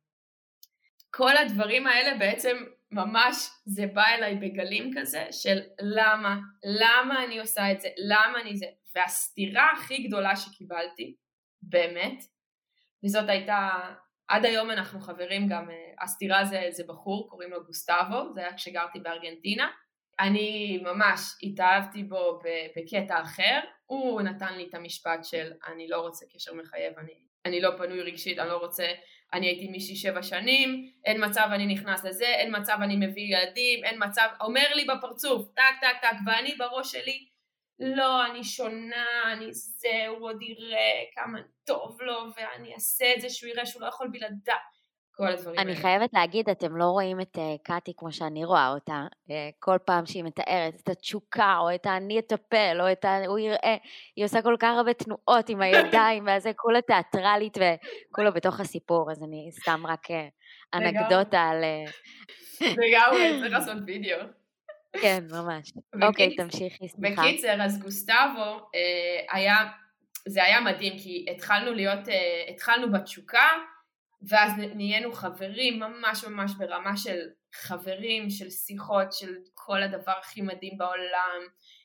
כל 1.11 1.37
הדברים 1.37 1.87
האלה 1.87 2.17
בעצם 2.17 2.57
ממש 2.93 3.49
זה 3.65 3.85
בא 3.93 4.05
אליי 4.05 4.35
בגלים 4.35 4.91
כזה 4.97 5.27
של 5.31 5.59
למה, 5.79 6.37
למה 6.81 7.23
אני 7.23 7.39
עושה 7.39 7.71
את 7.71 7.81
זה, 7.81 7.87
למה 7.97 8.41
אני 8.41 8.57
זה. 8.57 8.65
והסתירה 8.95 9.71
הכי 9.71 10.07
גדולה 10.07 10.35
שקיבלתי, 10.35 11.15
באמת, 11.61 12.23
וזאת 13.05 13.29
הייתה, 13.29 13.69
עד 14.27 14.45
היום 14.45 14.71
אנחנו 14.71 14.99
חברים 14.99 15.47
גם, 15.47 15.69
אה, 15.69 16.03
הסתירה 16.03 16.45
זה, 16.45 16.61
זה 16.69 16.83
בחור, 16.87 17.29
קוראים 17.29 17.51
לו 17.51 17.65
גוסטבו, 17.65 18.33
זה 18.33 18.39
היה 18.39 18.53
כשגרתי 18.53 18.99
בארגנטינה. 18.99 19.69
אני 20.19 20.77
ממש 20.83 21.19
התאהבתי 21.43 22.03
בו 22.03 22.39
בקטע 22.75 23.21
אחר, 23.21 23.59
הוא 23.85 24.21
נתן 24.21 24.53
לי 24.57 24.67
את 24.69 24.73
המשפט 24.73 25.23
של 25.23 25.51
אני 25.67 25.87
לא 25.87 26.01
רוצה 26.01 26.25
קשר 26.33 26.53
מחייב, 26.53 26.93
אני, 26.97 27.13
אני 27.45 27.61
לא 27.61 27.69
פנוי 27.77 28.01
רגשית, 28.01 28.39
אני 28.39 28.49
לא 28.49 28.57
רוצה, 28.57 28.85
אני 29.33 29.47
הייתי 29.47 29.67
מישהי 29.67 29.95
שבע 29.95 30.23
שנים, 30.23 30.91
אין 31.05 31.25
מצב 31.25 31.47
אני 31.51 31.65
נכנס 31.65 32.03
לזה, 32.05 32.25
אין 32.25 32.55
מצב 32.59 32.77
אני 32.81 32.95
מביא 32.95 33.37
ילדים, 33.37 33.83
אין 33.83 34.03
מצב, 34.03 34.27
אומר 34.41 34.73
לי 34.75 34.85
בפרצוף, 34.85 35.47
טק 35.55 35.63
טק 35.81 36.01
טק, 36.01 36.17
ואני 36.25 36.55
בראש 36.55 36.91
שלי, 36.91 37.27
לא, 37.79 38.25
אני 38.25 38.43
שונה, 38.43 39.33
אני 39.33 39.53
זה, 39.53 40.07
הוא 40.07 40.29
עוד 40.29 40.41
יראה 40.41 41.03
כמה 41.15 41.39
טוב 41.63 42.01
לו, 42.01 42.25
ואני 42.37 42.73
אעשה 42.73 43.05
את 43.15 43.21
זה 43.21 43.29
שהוא 43.29 43.49
יראה 43.49 43.65
שהוא 43.65 43.81
לא 43.81 43.87
יכול 43.87 44.07
בלעדיו. 44.11 44.55
כל 45.15 45.27
הדברים 45.27 45.59
אני 45.59 45.71
האלה. 45.71 45.81
חייבת 45.81 46.13
להגיד, 46.13 46.49
אתם 46.49 46.77
לא 46.77 46.85
רואים 46.85 47.21
את 47.21 47.35
uh, 47.35 47.39
קאטי 47.63 47.93
כמו 47.97 48.11
שאני 48.11 48.45
רואה 48.45 48.69
אותה, 48.69 49.05
uh, 49.27 49.31
כל 49.59 49.77
פעם 49.85 50.05
שהיא 50.05 50.23
מתארת 50.23 50.75
את 50.83 50.89
התשוקה, 50.89 51.57
או 51.59 51.75
את 51.75 51.85
ה"אני 51.85 52.19
אטפל", 52.19 52.77
או 52.81 52.91
את 52.91 53.05
ה... 53.05 53.25
הוא 53.27 53.39
יראה", 53.39 53.75
היא 54.15 54.25
עושה 54.25 54.41
כל 54.41 54.55
כך 54.59 54.73
הרבה 54.77 54.93
תנועות 54.93 55.49
עם 55.49 55.61
הידיים, 55.61 56.27
וזה 56.37 56.51
כולה 56.55 56.81
תיאטרלית 56.81 57.57
וכולה 57.57 58.31
בתוך 58.31 58.59
הסיפור, 58.59 59.11
אז 59.11 59.23
אני 59.23 59.49
סתם 59.51 59.83
רק 59.87 60.11
uh, 60.11 60.13
אנקדוטה 60.73 61.41
על... 61.41 61.63
לגמרי, 62.83 63.31
צריך 63.39 63.53
לעשות 63.53 63.77
וידאו. 63.85 64.17
כן, 65.01 65.23
ממש. 65.31 65.71
אוקיי, 66.01 66.35
תמשיכי, 66.35 66.87
סליחה. 66.87 67.21
בקיצר, 67.21 67.61
אז 67.61 67.79
גוסטבו 67.79 68.69
אה, 68.75 69.35
היה, 69.35 69.55
זה 70.27 70.43
היה 70.43 70.61
מדהים, 70.61 70.93
כי 70.99 71.25
התחלנו 71.31 71.73
להיות, 71.73 72.09
אה, 72.09 72.43
התחלנו 72.49 72.91
בתשוקה, 72.91 73.47
ואז 74.29 74.51
נהיינו 74.57 75.13
חברים 75.13 75.79
ממש 75.79 76.23
ממש 76.23 76.51
ברמה 76.57 76.97
של 76.97 77.19
חברים, 77.53 78.29
של 78.29 78.49
שיחות, 78.49 79.13
של 79.13 79.35
כל 79.53 79.83
הדבר 79.83 80.13
הכי 80.19 80.41
מדהים 80.41 80.77
בעולם. 80.77 81.41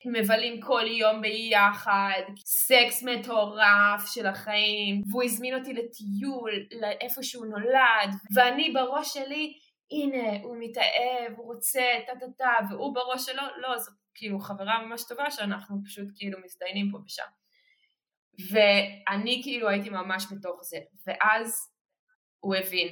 מבלים 0.06 0.60
כל 0.60 0.84
יום 0.86 1.20
ביחד, 1.20 2.22
סקס 2.44 3.02
מטורף 3.02 4.06
של 4.06 4.26
החיים, 4.26 5.02
והוא 5.10 5.22
הזמין 5.24 5.54
אותי 5.54 5.72
לטיול 5.72 6.50
לאיפה 6.80 7.22
שהוא 7.22 7.46
נולד, 7.46 8.14
ואני 8.34 8.70
בראש 8.70 9.14
שלי 9.14 9.52
הנה, 9.90 10.42
הוא 10.42 10.56
מתאהב, 10.60 11.32
הוא 11.36 11.46
רוצה, 11.54 11.82
טה 12.06 12.12
טה 12.20 12.26
טה, 12.38 12.52
והוא 12.70 12.94
בראש 12.94 13.26
שלו, 13.26 13.42
לא, 13.56 13.78
זאת 13.78 13.94
כאילו 14.14 14.40
חברה 14.40 14.86
ממש 14.86 15.02
טובה 15.08 15.30
שאנחנו 15.30 15.76
פשוט 15.84 16.08
כאילו 16.16 16.38
מזדיינים 16.44 16.90
פה 16.90 16.98
ושם. 17.06 17.22
ואני 18.52 19.40
כאילו 19.44 19.68
הייתי 19.68 19.90
ממש 19.90 20.26
בתוך 20.32 20.60
זה, 20.62 20.78
ואז 21.06 21.72
הוא 22.40 22.54
הבין. 22.54 22.88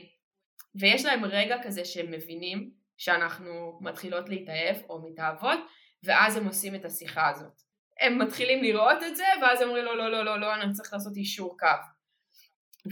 ויש 0.80 1.04
להם 1.04 1.24
רגע 1.24 1.56
כזה 1.62 1.84
שהם 1.84 2.10
מבינים 2.10 2.70
שאנחנו 2.96 3.78
מתחילות 3.80 4.28
להתאהב 4.28 4.76
או 4.88 5.10
מתאהבות, 5.10 5.58
ואז 6.04 6.36
הם 6.36 6.46
עושים 6.46 6.74
את 6.74 6.84
השיחה 6.84 7.28
הזאת. 7.28 7.60
הם 8.00 8.18
מתחילים 8.18 8.62
לראות 8.62 9.02
את 9.06 9.16
זה, 9.16 9.24
ואז 9.42 9.62
אומרים 9.62 9.84
לו, 9.84 9.94
לא, 9.94 10.10
לא, 10.10 10.24
לא, 10.24 10.40
לא, 10.40 10.54
אני 10.54 10.72
צריך 10.72 10.92
לעשות 10.92 11.16
אישור 11.16 11.56
קו. 11.58 11.66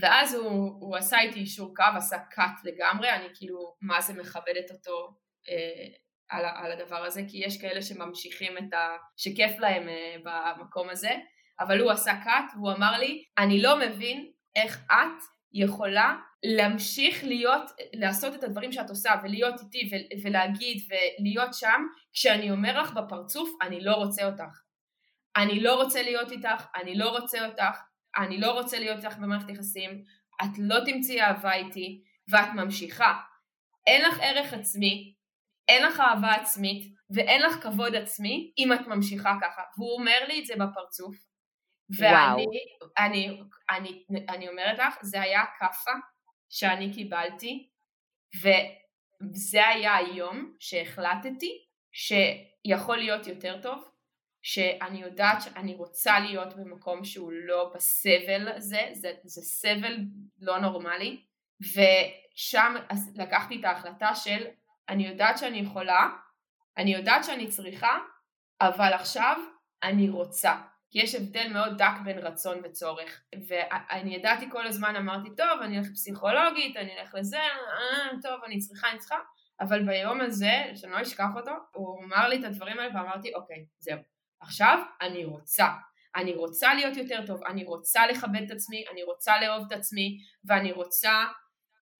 ואז 0.01 0.33
הוא, 0.33 0.77
הוא 0.79 0.95
עשה 0.95 1.19
איתי 1.19 1.39
אישור 1.39 1.75
קו, 1.75 1.83
עשה 1.97 2.17
קאט 2.19 2.63
לגמרי, 2.63 3.09
אני 3.09 3.27
כאילו 3.33 3.75
מה 3.81 4.01
זה 4.01 4.13
מכבדת 4.13 4.71
אותו 4.71 5.15
אה, 5.49 5.87
על, 6.29 6.45
על 6.45 6.71
הדבר 6.71 7.05
הזה, 7.05 7.21
כי 7.27 7.37
יש 7.37 7.61
כאלה 7.61 7.81
שממשיכים 7.81 8.57
את 8.57 8.73
ה... 8.73 8.97
שכיף 9.17 9.59
להם 9.59 9.89
אה, 9.89 10.15
במקום 10.23 10.89
הזה, 10.89 11.11
אבל 11.59 11.79
הוא 11.79 11.91
עשה 11.91 12.13
קאט 12.23 12.51
והוא 12.55 12.71
אמר 12.71 12.99
לי, 12.99 13.23
אני 13.37 13.61
לא 13.61 13.79
מבין 13.79 14.31
איך 14.55 14.85
את 14.91 15.23
יכולה 15.53 16.15
להמשיך 16.45 17.23
להיות, 17.23 17.71
לעשות 17.93 18.35
את 18.35 18.43
הדברים 18.43 18.71
שאת 18.71 18.89
עושה 18.89 19.11
ולהיות 19.23 19.55
איתי 19.59 19.89
ו- 19.91 20.27
ולהגיד 20.27 20.77
ולהיות 20.89 21.53
שם, 21.53 21.81
כשאני 22.13 22.51
אומר 22.51 22.81
לך 22.81 22.93
בפרצוף, 22.93 23.49
אני 23.61 23.81
לא 23.81 23.93
רוצה 23.95 24.25
אותך. 24.25 24.61
אני 25.37 25.59
לא 25.59 25.83
רוצה 25.83 26.01
להיות 26.01 26.31
איתך, 26.31 26.65
אני 26.75 26.95
לא 26.95 27.09
רוצה 27.09 27.45
אותך, 27.45 27.81
אני 28.17 28.39
לא 28.39 28.51
רוצה 28.51 28.79
להיות 28.79 29.05
איתך 29.05 29.17
במערכת 29.17 29.49
יחסים, 29.49 30.03
את 30.43 30.59
לא 30.59 30.75
תמצאי 30.85 31.21
אהבה 31.21 31.53
איתי, 31.53 32.03
ואת 32.27 32.47
ממשיכה. 32.55 33.19
אין 33.87 34.01
לך 34.01 34.19
ערך 34.21 34.53
עצמי, 34.53 35.13
אין 35.67 35.85
לך 35.85 35.99
אהבה 35.99 36.31
עצמית, 36.31 36.95
ואין 37.09 37.41
לך 37.41 37.63
כבוד 37.63 37.95
עצמי 37.95 38.53
אם 38.57 38.73
את 38.73 38.87
ממשיכה 38.87 39.33
ככה. 39.41 39.61
והוא 39.77 39.93
אומר 39.99 40.25
לי 40.27 40.39
את 40.39 40.45
זה 40.45 40.53
בפרצוף, 40.55 41.15
ואני 41.99 42.45
אני, 42.97 43.41
אני, 43.69 44.03
אני, 44.09 44.25
אני 44.29 44.49
אומרת 44.49 44.79
לך, 44.79 44.95
זה 45.01 45.21
היה 45.21 45.43
כאפה 45.59 45.91
שאני 46.49 46.93
קיבלתי, 46.93 47.69
וזה 48.41 49.67
היה 49.67 49.95
היום 49.95 50.55
שהחלטתי 50.59 51.65
שיכול 51.91 52.97
להיות 52.97 53.27
יותר 53.27 53.61
טוב, 53.61 53.89
שאני 54.41 55.01
יודעת 55.01 55.41
שאני 55.41 55.75
רוצה 55.75 56.19
להיות 56.19 56.53
במקום 56.55 57.05
שהוא 57.05 57.31
לא 57.31 57.71
בסבל 57.75 58.47
הזה, 58.55 58.89
זה, 58.93 59.11
זה 59.23 59.41
סבל 59.41 59.97
לא 60.39 60.59
נורמלי, 60.59 61.21
ושם 61.61 62.75
לקחתי 63.15 63.59
את 63.59 63.65
ההחלטה 63.65 64.15
של 64.15 64.45
אני 64.89 65.07
יודעת 65.07 65.37
שאני 65.37 65.57
יכולה, 65.57 66.09
אני 66.77 66.93
יודעת 66.93 67.23
שאני 67.23 67.47
צריכה, 67.47 67.97
אבל 68.61 68.93
עכשיו 68.93 69.37
אני 69.83 70.09
רוצה. 70.09 70.55
כי 70.95 71.01
יש 71.01 71.15
הבדל 71.15 71.47
מאוד 71.53 71.77
דק 71.77 71.93
בין 72.03 72.17
רצון 72.17 72.61
וצורך. 72.63 73.21
ואני 73.47 74.15
ידעתי 74.15 74.49
כל 74.51 74.67
הזמן, 74.67 74.95
אמרתי, 74.95 75.29
טוב, 75.37 75.61
אני 75.61 75.79
אלך 75.79 75.87
פסיכולוגית, 75.93 76.77
אני 76.77 76.99
אלך 76.99 77.15
לזה, 77.15 77.37
אה, 77.37 78.09
טוב, 78.21 78.43
אני 78.45 78.59
צריכה, 78.59 78.89
אני 78.91 78.99
צריכה, 78.99 79.15
אבל 79.61 79.85
ביום 79.85 80.21
הזה, 80.21 80.63
שאני 80.75 80.91
לא 80.91 81.01
אשכח 81.01 81.29
אותו, 81.35 81.51
הוא 81.73 82.03
אמר 82.03 82.27
לי 82.27 82.39
את 82.39 82.43
הדברים 82.43 82.79
האלה 82.79 82.95
ואמרתי, 82.95 83.33
אוקיי, 83.33 83.65
זהו. 83.79 83.99
עכשיו 84.41 84.79
אני 85.01 85.25
רוצה. 85.25 85.67
אני 86.15 86.33
רוצה 86.33 86.73
להיות 86.73 86.97
יותר 86.97 87.25
טוב, 87.25 87.43
אני 87.43 87.63
רוצה 87.63 88.07
לכבד 88.07 88.41
את 88.45 88.51
עצמי, 88.51 88.83
אני 88.91 89.03
רוצה 89.03 89.41
לאהוב 89.41 89.65
את 89.67 89.71
עצמי, 89.71 90.17
ואני 90.45 90.71
רוצה 90.71 91.25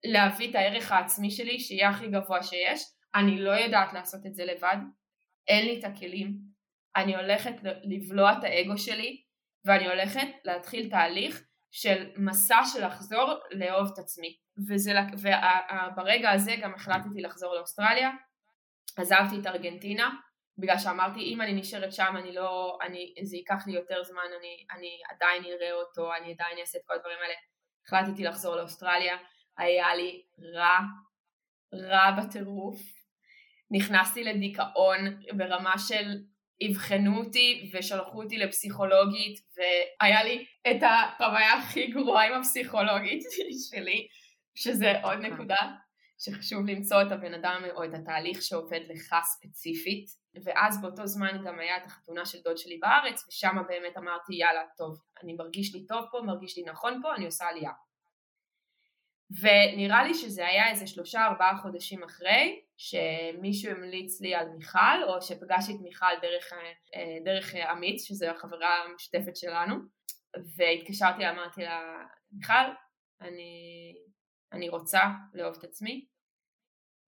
להביא 0.04 0.50
את 0.50 0.54
הערך 0.54 0.92
העצמי 0.92 1.30
שלי 1.30 1.60
שיהיה 1.60 1.88
הכי 1.88 2.08
גבוה 2.08 2.42
שיש. 2.42 2.84
אני 3.14 3.38
לא 3.38 3.50
יודעת 3.50 3.92
לעשות 3.92 4.26
את 4.26 4.34
זה 4.34 4.44
לבד, 4.44 4.76
אין 5.48 5.66
לי 5.66 5.78
את 5.78 5.84
הכלים. 5.84 6.45
אני 6.96 7.16
הולכת 7.16 7.54
לבלוע 7.62 8.32
את 8.32 8.44
האגו 8.44 8.78
שלי, 8.78 9.22
ואני 9.64 9.88
הולכת 9.88 10.28
להתחיל 10.44 10.90
תהליך 10.90 11.42
של 11.70 12.10
מסע 12.16 12.58
של 12.72 12.86
לחזור 12.86 13.34
לאהוב 13.50 13.90
את 13.92 13.98
עצמי. 13.98 14.36
וזה, 14.68 14.92
וברגע 15.12 16.30
הזה 16.30 16.54
גם 16.62 16.74
החלטתי 16.74 17.20
לחזור 17.20 17.54
לאוסטרליה, 17.54 18.10
עזבתי 18.96 19.40
את 19.40 19.46
ארגנטינה, 19.46 20.10
בגלל 20.58 20.78
שאמרתי 20.78 21.20
אם 21.20 21.42
אני 21.42 21.52
נשארת 21.52 21.92
שם 21.92 22.14
אני 22.16 22.32
לא, 22.32 22.78
אני, 22.82 23.14
זה 23.22 23.36
ייקח 23.36 23.66
לי 23.66 23.72
יותר 23.72 24.04
זמן, 24.04 24.22
אני, 24.38 24.66
אני 24.76 25.00
עדיין 25.10 25.44
אראה 25.44 25.72
אותו, 25.72 26.14
אני 26.14 26.32
עדיין 26.32 26.58
אעשה 26.60 26.78
את 26.78 26.82
כל 26.86 26.94
הדברים 26.94 27.16
האלה. 27.22 27.34
החלטתי 27.86 28.24
לחזור 28.24 28.56
לאוסטרליה, 28.56 29.16
היה 29.58 29.94
לי 29.94 30.22
רע, 30.54 30.78
רע 31.74 32.10
בטירוף. 32.10 32.80
נכנסתי 33.70 34.24
לדיכאון 34.24 34.98
ברמה 35.36 35.74
של 35.78 36.18
אבחנו 36.64 37.18
אותי 37.18 37.70
ושלחו 37.74 38.22
אותי 38.22 38.38
לפסיכולוגית 38.38 39.40
והיה 39.56 40.24
לי 40.24 40.44
את 40.70 40.82
החוויה 40.82 41.52
הכי 41.52 41.86
גרועה 41.86 42.26
עם 42.26 42.32
הפסיכולוגית 42.40 43.22
שלי, 43.70 44.06
שזה 44.54 44.92
עוד 45.02 45.18
נקודה 45.18 45.56
שחשוב 46.18 46.66
למצוא 46.66 47.02
את 47.02 47.12
הבן 47.12 47.34
אדם 47.34 47.62
או 47.74 47.84
את 47.84 47.90
התהליך 47.94 48.42
שעובד 48.42 48.80
לך 48.88 49.14
ספציפית. 49.24 50.06
ואז 50.44 50.80
באותו 50.80 51.06
זמן 51.06 51.42
גם 51.44 51.58
היה 51.58 51.76
את 51.76 51.86
החתונה 51.86 52.26
של 52.26 52.38
דוד 52.44 52.56
שלי 52.56 52.78
בארץ 52.78 53.24
ושם 53.28 53.56
באמת 53.68 53.96
אמרתי 53.96 54.34
יאללה 54.34 54.62
טוב 54.76 54.98
אני 55.22 55.32
מרגיש 55.34 55.74
לי 55.74 55.86
טוב 55.86 56.04
פה, 56.10 56.20
מרגיש 56.26 56.58
לי 56.58 56.64
נכון 56.64 57.00
פה, 57.02 57.14
אני 57.14 57.26
עושה 57.26 57.44
עלייה 57.44 57.70
ונראה 59.30 60.04
לי 60.04 60.14
שזה 60.14 60.46
היה 60.46 60.70
איזה 60.70 60.86
שלושה 60.86 61.26
ארבעה 61.26 61.56
חודשים 61.62 62.02
אחרי 62.02 62.62
שמישהו 62.76 63.70
המליץ 63.70 64.20
לי 64.20 64.34
על 64.34 64.48
מיכל 64.48 65.02
או 65.08 65.22
שפגשתי 65.22 65.72
את 65.72 65.80
מיכל 65.82 66.06
דרך, 66.22 66.52
אה, 66.94 67.18
דרך 67.24 67.54
עמית 67.54 68.00
שזו 68.00 68.26
החברה 68.26 68.82
המשותפת 68.84 69.36
שלנו 69.36 69.74
והתקשרתי 70.56 71.28
אמרתי 71.28 71.62
לה 71.62 71.80
מיכל 72.32 72.72
אני, 73.20 73.94
אני 74.52 74.68
רוצה 74.68 75.00
לאהוב 75.34 75.56
את 75.58 75.64
עצמי. 75.64 76.06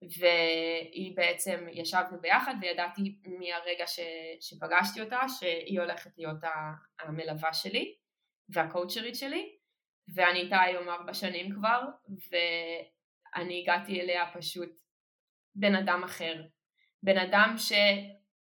והיא 0.03 1.17
בעצם, 1.17 1.67
ישבנו 1.73 2.21
ביחד 2.21 2.55
וידעתי 2.61 3.19
מהרגע 3.25 3.87
ש, 3.87 4.01
שפגשתי 4.41 5.01
אותה 5.01 5.21
שהיא 5.29 5.81
הולכת 5.81 6.11
להיות 6.19 6.37
המלווה 7.01 7.53
שלי 7.53 7.95
והקואוצ'רית 8.49 9.15
שלי 9.15 9.58
ואני 10.15 10.41
איתה 10.41 10.61
היום 10.61 10.89
ארבע 10.89 11.15
שנים 11.15 11.55
כבר 11.55 11.83
ואני 12.09 13.63
הגעתי 13.63 14.01
אליה 14.01 14.25
פשוט 14.35 14.71
בן 15.55 15.75
אדם 15.75 16.05
אחר, 16.05 16.43
בן 17.03 17.19
אדם 17.19 17.55
ש... 17.59 17.73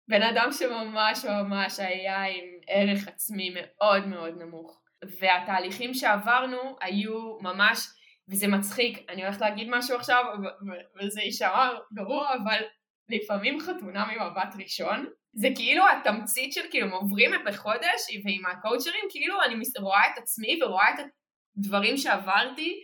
בן 0.08 0.22
אדם 0.22 0.48
שממש 0.52 1.24
ממש 1.24 1.78
היה 1.78 2.24
עם 2.24 2.44
ערך 2.66 3.08
עצמי 3.08 3.54
מאוד 3.54 4.06
מאוד 4.06 4.34
נמוך. 4.38 4.82
והתהליכים 5.20 5.94
שעברנו 5.94 6.76
היו 6.80 7.38
ממש 7.40 7.86
וזה 8.28 8.48
מצחיק, 8.48 9.10
אני 9.10 9.24
הולכת 9.24 9.40
להגיד 9.40 9.68
משהו 9.70 9.96
עכשיו 9.96 10.24
וזה 11.00 11.20
יישמע 11.20 11.70
גרוע 11.94 12.34
אבל 12.34 12.62
לפעמים 13.08 13.60
חתונה 13.60 14.06
ממבט 14.06 14.54
ראשון 14.58 15.06
זה 15.32 15.48
כאילו 15.56 15.84
התמצית 15.88 16.52
של 16.52 16.60
כאילו 16.70 16.96
עוברים 16.96 17.34
את 17.34 17.40
בחודש 17.46 18.00
ועם 18.24 18.46
הקואוצ'רים 18.46 19.04
כאילו 19.10 19.42
אני 19.42 19.54
רואה 19.80 20.06
את 20.12 20.18
עצמי 20.18 20.62
ורואה 20.62 20.90
את 20.94 20.98
הדברים 21.58 21.96
שעברתי 21.96 22.80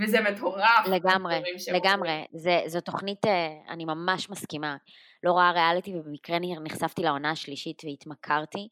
וזה 0.00 0.20
מטורף. 0.20 0.86
לגמרי, 0.86 1.42
לגמרי. 1.72 2.24
זה, 2.32 2.60
זו 2.66 2.80
תוכנית, 2.80 3.26
אה, 3.26 3.48
אני 3.68 3.84
ממש 3.84 4.30
מסכימה. 4.30 4.76
לא 5.22 5.32
רואה 5.32 5.50
ריאליטי 5.50 5.94
ובמקרה 5.94 6.38
נחשפתי 6.64 7.02
לעונה 7.02 7.30
השלישית 7.30 7.82
והתמכרתי. 7.84 8.68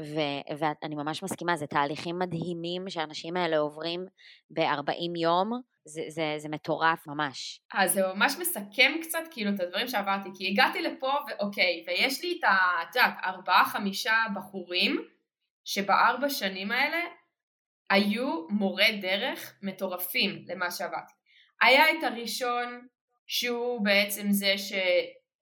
ו- 0.00 0.56
ואני 0.58 0.94
ממש 0.94 1.22
מסכימה, 1.22 1.56
זה 1.56 1.66
תהליכים 1.66 2.18
מדהימים 2.18 2.90
שהאנשים 2.90 3.36
האלה 3.36 3.58
עוברים 3.58 4.06
ב-40 4.50 5.18
יום, 5.20 5.60
זה, 5.84 6.02
זה, 6.08 6.34
זה 6.38 6.48
מטורף 6.48 7.06
ממש. 7.06 7.60
אז 7.74 7.92
זה 7.92 8.00
ממש 8.14 8.36
מסכם 8.40 8.92
קצת 9.02 9.18
כאילו 9.30 9.50
את 9.54 9.60
הדברים 9.60 9.88
שעברתי, 9.88 10.28
כי 10.34 10.48
הגעתי 10.48 10.82
לפה 10.82 11.12
ואוקיי, 11.28 11.84
ויש 11.86 12.24
לי 12.24 12.36
את 12.38 12.44
ה... 12.44 12.56
את 12.82 12.96
יודעת, 12.96 13.14
ארבעה 13.24 13.64
חמישה 13.64 14.24
בחורים 14.34 15.02
שבארבע 15.64 16.30
שנים 16.30 16.70
האלה 16.70 16.98
היו 17.90 18.46
מורי 18.50 18.98
דרך 19.02 19.54
מטורפים 19.62 20.44
למה 20.48 20.70
שעברתי. 20.70 21.12
היה 21.62 21.90
את 21.90 22.04
הראשון 22.04 22.86
שהוא 23.26 23.84
בעצם 23.84 24.30
זה 24.30 24.58
ש... 24.58 24.72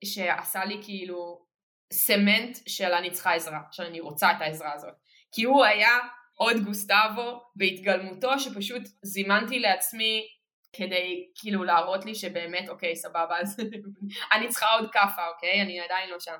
שעשה 0.04 0.64
לי 0.64 0.80
כאילו 0.84 1.46
סמנט 1.92 2.56
של 2.66 2.92
אני 2.92 3.10
צריכה 3.10 3.34
עזרה, 3.34 3.60
שאני 3.72 4.00
רוצה 4.00 4.30
את 4.30 4.40
העזרה 4.40 4.72
הזאת. 4.72 4.94
כי 5.32 5.44
הוא 5.44 5.64
היה 5.64 5.98
עוד 6.36 6.56
גוסטבו 6.64 7.40
בהתגלמותו 7.56 8.38
שפשוט 8.38 8.82
זימנתי 9.02 9.58
לעצמי 9.58 10.26
כדי 10.72 11.30
כאילו 11.40 11.64
להראות 11.64 12.04
לי 12.04 12.14
שבאמת 12.14 12.68
אוקיי 12.68 12.96
סבבה 12.96 13.38
אז 13.40 13.60
אני 14.34 14.48
צריכה 14.48 14.66
עוד 14.70 14.90
כאפה 14.92 15.28
אוקיי 15.34 15.62
אני 15.62 15.80
עדיין 15.80 16.10
לא 16.10 16.20
שם 16.20 16.36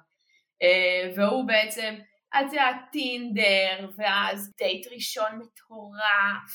uh, 0.63 1.19
והוא 1.19 1.47
בעצם 1.47 1.95
את 2.41 2.53
יודעת 2.53 2.77
טינדר 2.93 3.91
ואז 3.97 4.53
דייט 4.59 4.87
ראשון 4.87 5.31
מטורף 5.39 6.53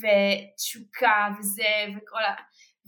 ותשוקה 0.00 1.28
וזה 1.38 1.74
וכל 1.96 2.24
ה... 2.24 2.34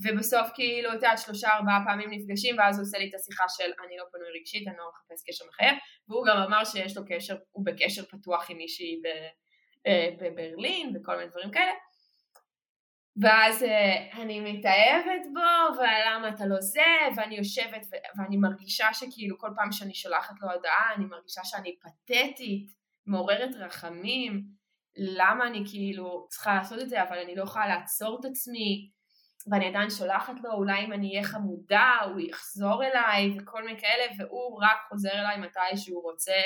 ובסוף 0.03 0.49
כאילו, 0.55 0.89
את 0.89 0.95
יודעת, 0.95 1.19
שלושה 1.19 1.49
ארבעה 1.49 1.81
פעמים 1.87 2.11
נפגשים 2.11 2.59
ואז 2.59 2.79
הוא 2.79 2.83
עושה 2.83 2.99
לי 2.99 3.09
את 3.09 3.15
השיחה 3.15 3.45
של 3.49 3.71
אני 3.87 3.97
לא 3.97 4.05
פנוי 4.13 4.29
רגשית, 4.41 4.69
אני 4.69 4.77
לא 4.77 4.91
מחפש 4.93 5.23
קשר 5.29 5.45
מחייב, 5.49 5.77
והוא 6.09 6.27
גם 6.27 6.37
אמר 6.37 6.65
שיש 6.65 6.97
לו 6.97 7.03
קשר, 7.09 7.37
הוא 7.53 7.65
בקשר 7.67 8.05
פתוח 8.05 8.51
עם 8.51 8.57
מישהי 8.57 9.01
אה, 9.87 10.09
בברלין 10.21 10.97
וכל 10.97 11.17
מיני 11.17 11.31
דברים 11.31 11.51
כאלה. 11.51 11.73
ואז 13.23 13.63
אה, 13.63 14.23
אני 14.23 14.41
מתאהבת 14.41 15.27
בו, 15.35 15.75
ולמה 15.79 16.29
אתה 16.29 16.47
לא 16.47 16.61
זה, 16.61 16.81
ואני 17.17 17.37
יושבת 17.37 17.87
ואני 18.19 18.37
מרגישה 18.37 18.87
שכאילו 18.93 19.39
כל 19.39 19.51
פעם 19.57 19.73
שאני 19.73 19.95
שולחת 19.95 20.35
לו 20.41 20.51
הודעה, 20.53 20.95
אני 20.97 21.05
מרגישה 21.05 21.41
שאני 21.45 21.77
פתטית, 21.83 22.71
מעוררת 23.07 23.55
רחמים, 23.55 24.43
למה 24.97 25.47
אני 25.47 25.65
כאילו 25.71 26.27
צריכה 26.31 26.55
לעשות 26.55 26.79
את 26.79 26.89
זה, 26.89 27.03
אבל 27.03 27.19
אני 27.19 27.35
לא 27.35 27.43
יכולה 27.43 27.67
לעצור 27.69 28.19
את 28.21 28.25
עצמי, 28.25 28.91
ואני 29.51 29.69
עדיין 29.69 29.91
שולחת 29.91 30.35
לו, 30.45 30.53
אולי 30.53 30.85
אם 30.85 30.93
אני 30.93 31.11
אהיה 31.11 31.25
חמודה, 31.25 31.97
הוא 32.05 32.21
יחזור 32.21 32.85
אליי 32.85 33.31
וכל 33.39 33.65
מיני 33.65 33.81
כאלה, 33.81 34.05
והוא 34.19 34.63
רק 34.63 34.79
חוזר 34.89 35.13
אליי 35.13 35.39
מתי 35.39 35.77
שהוא 35.77 36.03
רוצה 36.03 36.43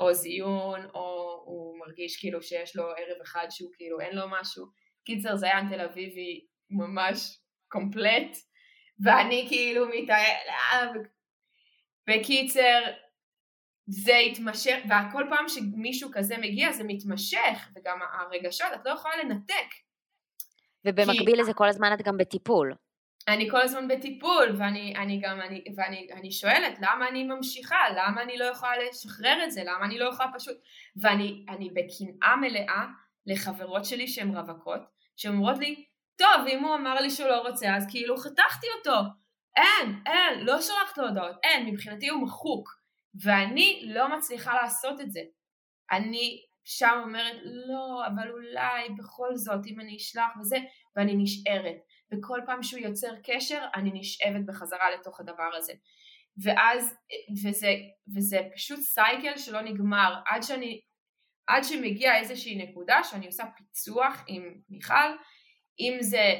או 0.00 0.14
זיון, 0.14 0.84
או 0.94 1.42
הוא 1.44 1.78
מרגיש 1.78 2.20
כאילו 2.20 2.42
שיש 2.42 2.76
לו 2.76 2.84
ערב 2.84 3.20
אחד 3.22 3.46
שהוא 3.50 3.70
כאילו 3.74 4.00
אין 4.00 4.16
לו 4.16 4.28
משהו. 4.28 4.83
קיצר 5.04 5.36
זה 5.36 5.46
היה 5.46 5.60
תל 5.70 5.80
אביבי 5.80 6.46
ממש 6.70 7.38
קומפלט, 7.68 8.36
ואני 9.00 9.46
כאילו 9.48 9.86
מתאהב. 9.88 10.90
בקיצר, 12.10 12.80
זה 13.86 14.16
התמשך, 14.16 14.76
וכל 14.86 15.24
פעם 15.30 15.48
שמישהו 15.48 16.10
כזה 16.12 16.38
מגיע 16.38 16.72
זה 16.72 16.84
מתמשך, 16.84 17.68
וגם 17.76 17.98
הרגשות, 18.12 18.66
את 18.74 18.80
לא 18.84 18.90
יכולה 18.90 19.16
לנתק. 19.16 19.68
ובמקביל 20.84 21.36
כי... 21.36 21.40
לזה 21.42 21.54
כל 21.54 21.68
הזמן 21.68 21.92
את 21.94 22.02
גם 22.02 22.16
בטיפול. 22.16 22.74
אני 23.28 23.50
כל 23.50 23.60
הזמן 23.60 23.88
בטיפול, 23.88 24.56
ואני 24.58 24.94
אני 24.96 25.20
גם, 25.20 25.40
אני, 25.40 25.64
ואני 25.76 26.08
אני 26.12 26.30
שואלת 26.30 26.78
למה 26.80 27.08
אני 27.08 27.24
ממשיכה, 27.24 27.76
למה 27.96 28.22
אני 28.22 28.38
לא 28.38 28.44
יכולה 28.44 28.72
לשחרר 28.76 29.44
את 29.44 29.50
זה, 29.50 29.62
למה 29.64 29.84
אני 29.84 29.98
לא 29.98 30.08
יכולה 30.08 30.28
פשוט, 30.34 30.56
ואני 30.96 31.70
בקנאה 31.74 32.36
מלאה 32.36 32.86
לחברות 33.26 33.84
שלי 33.84 34.08
שהן 34.08 34.36
רווקות, 34.36 34.80
שאומרות 35.16 35.58
לי, 35.58 35.84
טוב, 36.16 36.46
אם 36.48 36.64
הוא 36.64 36.74
אמר 36.74 36.94
לי 36.94 37.10
שהוא 37.10 37.28
לא 37.28 37.48
רוצה, 37.48 37.76
אז 37.76 37.86
כאילו 37.90 38.16
חתכתי 38.16 38.66
אותו. 38.78 39.00
אין, 39.56 40.02
אין, 40.06 40.46
לא 40.46 40.60
שלחת 40.60 40.98
לו 40.98 41.08
הודעות, 41.08 41.36
אין, 41.44 41.66
מבחינתי 41.66 42.08
הוא 42.08 42.22
מחוק. 42.22 42.68
ואני 43.22 43.82
לא 43.86 44.16
מצליחה 44.16 44.54
לעשות 44.54 45.00
את 45.00 45.12
זה. 45.12 45.20
אני 45.92 46.42
שם 46.64 47.00
אומרת, 47.02 47.36
לא, 47.42 48.06
אבל 48.06 48.30
אולי 48.30 48.88
בכל 48.98 49.36
זאת, 49.36 49.66
אם 49.66 49.80
אני 49.80 49.96
אשלח 49.96 50.36
וזה, 50.40 50.56
ואני 50.96 51.14
נשארת. 51.16 51.76
וכל 52.12 52.40
פעם 52.46 52.62
שהוא 52.62 52.80
יוצר 52.80 53.12
קשר, 53.24 53.64
אני 53.74 53.90
נשאבת 53.94 54.46
בחזרה 54.46 54.90
לתוך 54.90 55.20
הדבר 55.20 55.50
הזה. 55.56 55.72
ואז, 56.42 56.96
וזה, 57.44 57.74
וזה 58.16 58.40
פשוט 58.54 58.80
סייקל 58.80 59.36
שלא 59.36 59.60
נגמר, 59.60 60.14
עד 60.26 60.42
שאני, 60.42 60.80
עד 61.46 61.64
שמגיע 61.64 62.18
איזושהי 62.18 62.56
נקודה 62.56 63.00
שאני 63.04 63.26
עושה 63.26 63.44
פיצוח 63.56 64.24
עם 64.26 64.54
מיכל, 64.68 65.16
אם 65.80 65.96
זה 66.00 66.34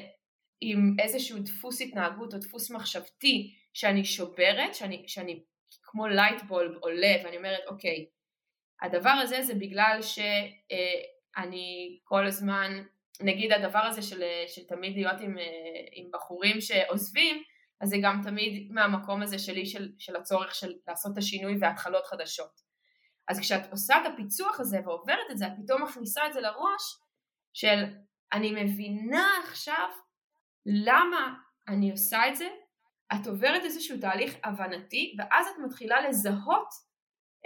עם 0.61 0.97
איזשהו 0.99 1.39
דפוס 1.39 1.81
התנהגות 1.81 2.35
או 2.35 2.39
דפוס 2.39 2.71
מחשבתי 2.71 3.55
שאני 3.75 4.05
שוברת, 4.05 4.75
שאני, 4.75 5.05
שאני 5.07 5.43
כמו 5.83 6.07
לייטבולב 6.07 6.77
עולה 6.81 7.15
ואני 7.25 7.37
אומרת 7.37 7.63
אוקיי, 7.67 8.07
הדבר 8.83 9.11
הזה 9.11 9.43
זה 9.43 9.55
בגלל 9.55 9.99
שאני 10.03 11.99
כל 12.05 12.27
הזמן, 12.27 12.83
נגיד 13.21 13.53
הדבר 13.53 13.79
הזה 13.79 14.03
של, 14.03 14.23
של 14.47 14.65
תמיד 14.65 14.95
להיות 14.95 15.21
עם, 15.21 15.37
עם 15.93 16.11
בחורים 16.13 16.61
שעוזבים, 16.61 17.43
אז 17.81 17.89
זה 17.89 17.97
גם 18.03 18.21
תמיד 18.25 18.73
מהמקום 18.73 19.23
הזה 19.23 19.39
שלי 19.39 19.67
של, 19.67 19.93
של 19.99 20.17
הצורך 20.17 20.55
של 20.55 20.73
לעשות 20.89 21.13
את 21.13 21.19
השינוי 21.19 21.57
והתחלות 21.61 22.07
חדשות. 22.07 22.74
אז 23.29 23.41
כשאת 23.41 23.71
עושה 23.71 23.95
את 24.03 24.13
הפיצוח 24.13 24.61
הזה 24.61 24.81
ועוברת 24.85 25.31
את 25.31 25.39
זה, 25.39 25.47
את 25.47 25.53
פתאום 25.63 25.83
מכניסה 25.83 26.27
את 26.27 26.33
זה 26.33 26.41
לראש 26.41 26.83
של 27.53 27.85
אני 28.33 28.65
מבינה 28.65 29.29
עכשיו 29.45 29.89
למה 30.67 31.35
אני 31.69 31.91
עושה 31.91 32.29
את 32.29 32.37
זה, 32.37 32.49
את 33.15 33.27
עוברת 33.27 33.63
איזשהו 33.65 33.99
תהליך 34.01 34.35
הבנתי 34.45 35.17
ואז 35.19 35.47
את 35.47 35.59
מתחילה 35.65 36.09
לזהות 36.09 36.69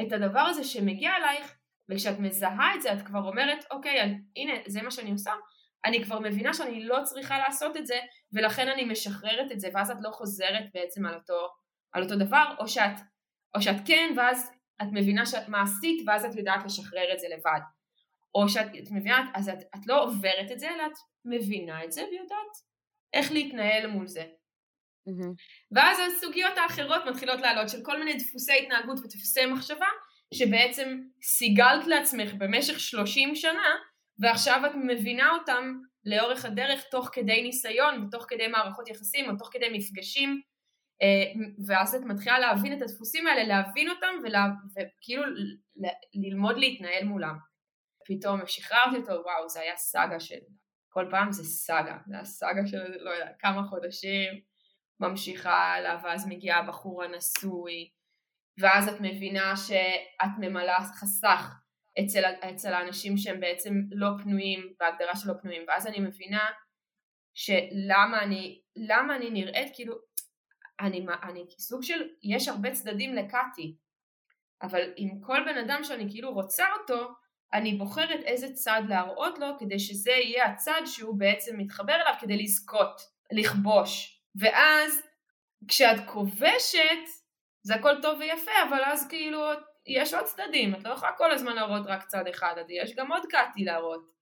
את 0.01 0.13
הדבר 0.13 0.41
הזה 0.41 0.65
שמגיע 0.65 1.17
אלייך, 1.17 1.55
וכשאת 1.91 2.19
מזהה 2.19 2.75
את 2.75 2.83
זה 2.83 2.93
את 2.93 3.03
כבר 3.03 3.29
אומרת, 3.29 3.65
אוקיי, 3.71 4.01
הנה, 4.37 4.53
זה 4.67 4.83
מה 4.83 4.91
שאני 4.91 5.11
עושה, 5.11 5.33
אני 5.85 6.05
כבר 6.05 6.19
מבינה 6.21 6.55
שאני 6.55 6.85
לא 6.85 6.99
צריכה 7.05 7.39
לעשות 7.39 7.77
את 7.77 7.87
זה, 7.87 7.99
ולכן 8.33 8.69
אני 8.69 8.85
משחררת 8.85 9.53
את 9.53 9.61
זה, 9.61 9.69
ואז 9.75 9.91
את 9.91 9.97
לא 10.01 10.11
חוזרת 10.11 10.65
בעצם 10.75 11.07
על 11.07 11.15
אותו, 11.15 11.49
על 11.93 12.03
אותו 12.03 12.17
דבר, 12.17 12.55
או 12.59 12.69
שאת, 12.69 13.01
או 13.55 13.63
שאת 13.63 13.77
כן, 13.87 14.15
ואז 14.17 14.51
את 14.83 14.87
מבינה 14.93 15.27
שאת 15.27 15.49
מעשית, 15.49 16.03
ואז 16.07 16.25
את 16.25 16.37
יודעת 16.37 16.65
לשחרר 16.65 17.13
את 17.13 17.21
זה 17.21 17.27
לבד. 17.29 17.61
או 18.35 18.49
שאת 18.49 18.67
את 18.67 18.91
מבינה, 18.91 19.31
אז 19.35 19.49
את, 19.49 19.59
את 19.75 19.87
לא 19.87 20.05
עוברת 20.05 20.53
את 20.53 20.61
זה, 20.61 20.69
אלא 20.71 20.87
את 20.87 20.99
מבינה 21.25 21.85
את 21.85 21.93
זה 21.93 22.03
ויודעת 22.11 22.57
איך 23.15 23.33
להתנהל 23.33 23.87
מול 23.87 24.07
זה. 24.07 24.25
Mm-hmm. 25.09 25.35
ואז 25.73 25.99
הסוגיות 25.99 26.53
האחרות 26.57 27.03
מתחילות 27.11 27.41
לעלות 27.41 27.69
של 27.69 27.79
כל 27.83 27.99
מיני 27.99 28.15
דפוסי 28.15 28.53
התנהגות 28.63 28.99
ודפוסי 28.99 29.47
מחשבה 29.47 29.87
שבעצם 30.35 31.01
סיגלת 31.23 31.87
לעצמך 31.87 32.35
במשך 32.39 32.81
30 32.81 33.35
שנה 33.35 33.75
ועכשיו 34.19 34.63
את 34.67 34.73
מבינה 34.75 35.31
אותם 35.31 35.75
לאורך 36.05 36.45
הדרך 36.45 36.85
תוך 36.91 37.11
כדי 37.13 37.43
ניסיון 37.43 38.05
ותוך 38.05 38.25
כדי 38.29 38.47
מערכות 38.49 38.89
יחסים 38.89 39.31
או 39.31 39.37
תוך 39.39 39.49
כדי 39.53 39.67
מפגשים 39.73 40.41
ואז 41.67 41.95
את 41.95 42.01
מתחילה 42.01 42.39
להבין 42.39 42.77
את 42.77 42.83
הדפוסים 42.83 43.27
האלה, 43.27 43.45
להבין 43.45 43.91
אותם 43.91 44.15
ולה, 44.25 44.47
וכאילו 44.73 45.23
ללמוד 46.15 46.59
להתנהל 46.59 47.05
מולם. 47.05 47.37
פתאום 48.07 48.41
שחררתי 48.47 48.97
אותו, 48.97 49.13
וואו 49.13 49.49
זה 49.49 49.61
היה 49.61 49.77
סאגה 49.77 50.21
של, 50.21 50.39
כל 50.89 51.07
פעם 51.11 51.33
זה 51.33 51.45
סאגה, 51.45 51.99
זה 52.07 52.15
היה 52.15 52.25
סאגה 52.25 52.67
של 52.67 52.79
לא 53.01 53.11
יודע, 53.11 53.33
כמה 53.39 53.63
חודשים 53.63 54.41
ממשיכה 55.01 55.55
הלאה, 55.55 56.01
ואז 56.05 56.27
מגיע 56.27 56.57
הבחור 56.57 57.05
הנשוי, 57.05 57.91
ואז 58.61 58.89
את 58.89 59.01
מבינה 59.01 59.57
שאת 59.57 60.31
ממלאה 60.39 60.85
חסך 61.01 61.55
אצל, 62.01 62.23
אצל 62.51 62.73
האנשים 62.73 63.17
שהם 63.17 63.41
בעצם 63.41 63.75
לא 63.91 64.09
פנויים, 64.23 64.73
בהגדרה 64.81 65.17
של 65.17 65.29
לא 65.29 65.35
פנויים, 65.43 65.63
ואז 65.69 65.87
אני 65.87 66.01
מבינה 66.01 66.51
שלמה 67.35 68.23
אני, 68.23 68.61
למה 68.77 69.17
אני 69.17 69.31
נראית 69.31 69.73
כאילו, 69.75 69.95
אני, 70.81 71.07
אני 71.23 71.45
סוג 71.59 71.83
של, 71.83 72.09
יש 72.23 72.49
הרבה 72.49 72.71
צדדים 72.71 73.15
לקאטי, 73.15 73.77
אבל 74.63 74.93
עם 74.97 75.21
כל 75.21 75.45
בן 75.45 75.59
אדם 75.59 75.85
שאני 75.85 76.11
כאילו 76.11 76.33
רוצה 76.33 76.65
אותו, 76.81 77.09
אני 77.53 77.75
בוחרת 77.75 78.21
איזה 78.25 78.53
צד 78.53 78.83
להראות 78.89 79.39
לו 79.39 79.47
כדי 79.59 79.79
שזה 79.79 80.11
יהיה 80.11 80.47
הצד 80.47 80.81
שהוא 80.87 81.19
בעצם 81.19 81.59
מתחבר 81.59 81.95
אליו 81.95 82.15
כדי 82.21 82.43
לזכות, 82.43 83.01
לכבוש. 83.33 84.23
ואז 84.41 85.03
כשאת 85.69 86.01
כובשת 86.07 87.05
זה 87.63 87.75
הכל 87.75 88.03
טוב 88.03 88.19
ויפה, 88.19 88.51
אבל 88.69 88.85
אז 88.85 89.09
כאילו 89.09 89.41
יש 89.87 90.15
עוד 90.15 90.25
צדדים, 90.25 90.75
את 90.75 90.85
לא 90.85 90.93
יכולה 90.93 91.13
כל 91.13 91.31
הזמן 91.31 91.55
להראות 91.55 91.87
רק 91.87 92.07
צד 92.07 92.27
אחד, 92.27 92.55
אז 92.61 92.67
יש 92.71 92.95
גם 92.95 93.13
עוד 93.13 93.23
קאטי 93.31 93.65
להראות. 93.65 94.19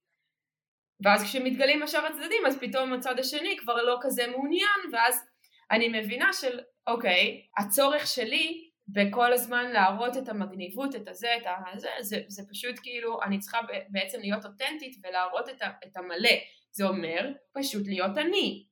ואז 1.05 1.23
כשמתגלים 1.23 1.83
השאר 1.83 2.07
הצדדים 2.07 2.47
אז 2.47 2.59
פתאום 2.61 2.93
הצד 2.93 3.19
השני 3.19 3.57
כבר 3.59 3.83
לא 3.83 3.99
כזה 4.03 4.27
מעוניין 4.27 4.81
ואז 4.93 5.25
אני 5.71 6.01
מבינה 6.01 6.33
של 6.33 6.61
אוקיי, 6.87 7.47
הצורך 7.59 8.07
שלי 8.07 8.71
בכל 8.89 9.33
הזמן 9.33 9.71
להראות 9.71 10.17
את 10.17 10.29
המגניבות, 10.29 10.97
את 10.97 11.09
הזה, 11.09 11.37
את 11.37 11.47
הזה, 11.73 11.89
זה, 12.01 12.21
זה 12.29 12.43
פשוט 12.51 12.75
כאילו, 12.83 13.23
אני 13.23 13.39
צריכה 13.39 13.59
בעצם 13.89 14.21
להיות 14.21 14.45
אותנטית 14.45 14.97
ולהראות 15.05 15.49
את, 15.49 15.63
ה, 15.63 15.71
את 15.87 15.97
המלא. 15.97 16.31
זה 16.73 16.85
אומר 16.85 17.33
פשוט 17.53 17.87
להיות 17.87 18.19
אני. 18.19 18.67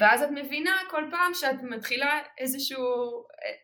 ואז 0.00 0.22
את 0.22 0.28
מבינה 0.34 0.76
כל 0.90 1.04
פעם 1.10 1.34
שאת 1.34 1.62
מתחילה 1.62 2.20
איזשהו, 2.38 2.84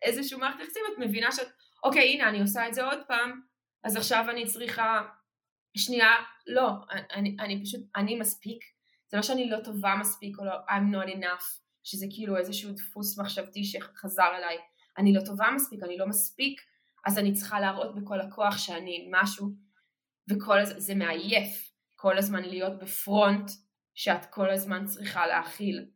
איזשהו 0.03 0.41
מערכת 0.41 0.61
יחסים, 0.61 0.83
את 0.93 0.99
מבינה 0.99 1.33
שאת, 1.33 1.49
אוקיי, 1.85 2.09
הנה, 2.09 2.29
אני 2.29 2.41
עושה 2.41 2.69
את 2.69 2.75
זה 2.75 2.85
עוד 2.85 2.99
פעם, 3.09 3.41
אז 3.85 3.97
עכשיו 3.97 4.25
אני 4.31 4.47
צריכה, 4.47 5.03
שנייה, 5.77 6.11
לא, 6.47 6.69
אני, 6.91 7.37
אני 7.41 7.63
פשוט, 7.63 7.81
אני 7.97 8.17
מספיק. 8.17 8.65
זה 9.09 9.17
לא 9.17 9.23
שאני 9.23 9.51
לא 9.51 9.59
טובה 9.65 9.95
מספיק, 10.01 10.39
או 10.39 10.45
לא, 10.45 10.53
I'm 10.53 10.95
not 10.95 11.17
enough, 11.17 11.66
שזה 11.87 12.07
כאילו 12.11 12.37
איזשהו 12.37 12.73
דפוס 12.73 13.19
מחשבתי 13.19 13.65
שחזר 13.65 14.31
אליי. 14.37 14.57
אני 14.99 15.15
לא 15.15 15.21
טובה 15.27 15.47
מספיק, 15.55 15.83
אני 15.83 15.97
לא 15.99 16.07
מספיק, 16.07 16.61
אז 17.07 17.19
אני 17.19 17.33
צריכה 17.33 17.61
להראות 17.61 17.95
בכל 17.95 18.21
הכוח 18.21 18.59
שאני 18.59 19.09
משהו, 19.11 19.49
וכל 20.31 20.61
הזמן, 20.61 20.81
זה 20.81 20.95
מעייף, 20.95 21.73
כל 21.97 22.19
הזמן 22.19 22.43
להיות 22.43 22.79
בפרונט 22.79 23.51
שאת 23.95 24.27
כל 24.31 24.51
הזמן 24.51 24.85
צריכה 24.87 25.27
להכיל. 25.27 25.91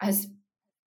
אז 0.00 0.36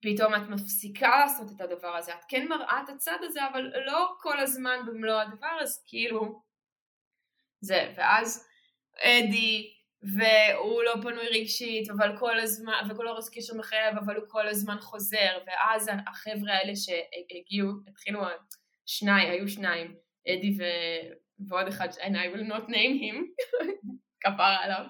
פתאום 0.02 0.36
את 0.36 0.50
מפסיקה 0.50 1.10
לעשות 1.20 1.52
את 1.56 1.62
הדבר 1.62 1.96
הזה, 1.96 2.14
את 2.14 2.26
כן 2.28 2.48
מראה 2.48 2.82
את 2.84 2.90
הצד 2.90 3.18
הזה, 3.24 3.48
אבל 3.48 3.72
לא 3.86 4.16
כל 4.20 4.40
הזמן 4.40 4.80
במלוא 4.88 5.22
הדבר, 5.22 5.58
אז 5.62 5.84
כאילו, 5.88 6.44
זה, 7.60 7.94
ואז 7.98 8.48
אדי, 8.98 9.81
והוא 10.04 10.84
לא 10.84 10.94
פנוי 11.02 11.28
רגשית, 11.28 11.90
אבל 11.90 12.18
כל 12.18 12.40
הזמן, 12.40 12.88
וכל 12.90 13.08
הורס 13.08 13.30
קשר 13.30 13.54
מחייב, 13.54 13.98
אבל 13.98 14.16
הוא 14.16 14.26
כל 14.28 14.48
הזמן 14.48 14.78
חוזר, 14.80 15.38
ואז 15.48 15.90
החבר'ה 16.08 16.54
האלה 16.54 16.74
שהגיעו, 16.76 17.70
התחילו, 17.88 18.22
שניים, 18.86 19.32
היו 19.32 19.48
שניים, 19.48 19.96
אדי 20.28 20.58
ו... 20.58 20.64
ועוד 21.48 21.68
אחד, 21.68 21.88
and 21.90 22.16
I 22.16 22.36
will 22.36 22.48
not 22.54 22.70
name 22.70 23.02
him, 23.02 23.18
כפרה 24.22 24.64
עליו, 24.64 24.86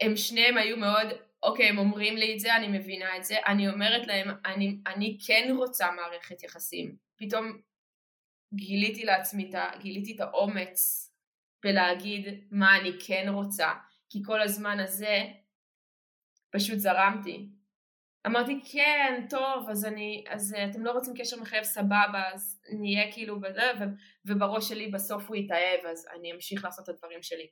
הם 0.00 0.16
שניהם 0.16 0.56
היו 0.56 0.76
מאוד, 0.76 1.06
אוקיי, 1.42 1.66
הם 1.66 1.78
אומרים 1.78 2.16
לי 2.16 2.34
את 2.34 2.40
זה, 2.40 2.56
אני 2.56 2.78
מבינה 2.78 3.16
את 3.16 3.24
זה, 3.24 3.36
אני 3.46 3.68
אומרת 3.68 4.06
להם, 4.06 4.28
אני, 4.46 4.76
אני 4.86 5.18
כן 5.26 5.54
רוצה 5.56 5.90
מערכת 5.90 6.42
יחסים. 6.42 6.96
פתאום 7.16 7.58
גיליתי 8.54 9.04
לעצמי, 9.04 9.50
גיליתי 9.80 10.14
את 10.14 10.20
האומץ 10.20 11.08
בלהגיד 11.62 12.46
מה 12.50 12.76
אני 12.80 12.90
כן 13.06 13.26
רוצה. 13.28 13.70
כי 14.12 14.22
כל 14.24 14.42
הזמן 14.42 14.80
הזה 14.80 15.18
פשוט 16.52 16.78
זרמתי. 16.78 17.48
אמרתי 18.26 18.60
כן, 18.72 19.26
טוב, 19.30 19.68
אז 19.70 19.84
אני, 19.84 20.24
אז 20.28 20.54
אה, 20.54 20.70
אתם 20.70 20.84
לא 20.84 20.90
רוצים 20.90 21.14
קשר 21.18 21.40
מחייב 21.40 21.64
סבבה, 21.64 22.22
אז 22.34 22.60
נהיה 22.80 23.12
כאילו 23.12 23.40
בזה, 23.40 23.72
ובראש 24.26 24.68
שלי 24.68 24.90
בסוף 24.90 25.28
הוא 25.28 25.36
יתאהב, 25.36 25.86
אז 25.90 26.06
אני 26.16 26.32
אמשיך 26.32 26.64
לעשות 26.64 26.84
את 26.84 26.94
הדברים 26.94 27.22
שלי. 27.22 27.46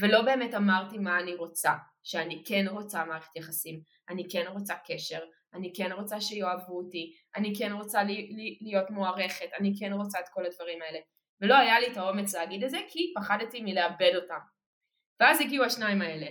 ולא 0.00 0.22
באמת 0.22 0.54
אמרתי 0.54 0.98
מה 0.98 1.20
אני 1.20 1.34
רוצה, 1.34 1.72
שאני 2.02 2.42
כן 2.46 2.64
רוצה 2.68 3.04
מערכת 3.04 3.36
יחסים, 3.36 3.80
אני 4.08 4.26
כן 4.32 4.44
רוצה 4.48 4.74
קשר, 4.86 5.20
אני 5.54 5.72
כן 5.76 5.92
רוצה 5.92 6.20
שיאהבו 6.20 6.78
אותי, 6.78 7.12
אני 7.36 7.52
כן 7.58 7.72
רוצה 7.72 8.02
לי, 8.02 8.14
לי, 8.36 8.58
להיות 8.60 8.90
מוערכת, 8.90 9.48
אני 9.60 9.72
כן 9.78 9.92
רוצה 9.92 10.20
את 10.20 10.28
כל 10.28 10.46
הדברים 10.46 10.82
האלה. 10.82 10.98
ולא 11.40 11.54
היה 11.54 11.80
לי 11.80 11.92
את 11.92 11.96
האומץ 11.96 12.34
להגיד 12.34 12.64
את 12.64 12.70
זה 12.70 12.78
כי 12.88 13.12
פחדתי 13.16 13.62
מלאבד 13.62 14.12
אותם. 14.14 14.38
ואז 15.20 15.40
הגיעו 15.40 15.64
השניים 15.64 16.02
האלה. 16.02 16.26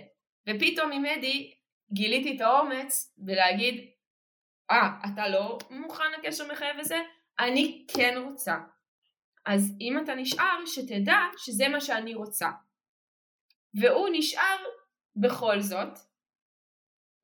ופתאום 0.48 0.92
עם 0.92 1.04
אדי 1.04 1.54
גיליתי 1.92 2.36
את 2.36 2.40
האומץ 2.40 3.14
בלהגיד, 3.18 3.90
אה, 4.70 4.88
ah, 5.02 5.08
אתה 5.12 5.28
לא 5.28 5.58
מוכן 5.70 6.12
לקשר 6.18 6.52
מחייב 6.52 6.76
וזה? 6.80 6.98
אני 7.38 7.86
כן 7.94 8.22
רוצה. 8.24 8.56
אז 9.46 9.76
אם 9.80 9.98
אתה 10.04 10.14
נשאר, 10.14 10.66
שתדע 10.66 11.18
שזה 11.36 11.68
מה 11.68 11.80
שאני 11.80 12.14
רוצה. 12.14 12.48
והוא 13.74 14.08
נשאר 14.12 14.64
בכל 15.16 15.60
זאת, 15.60 15.98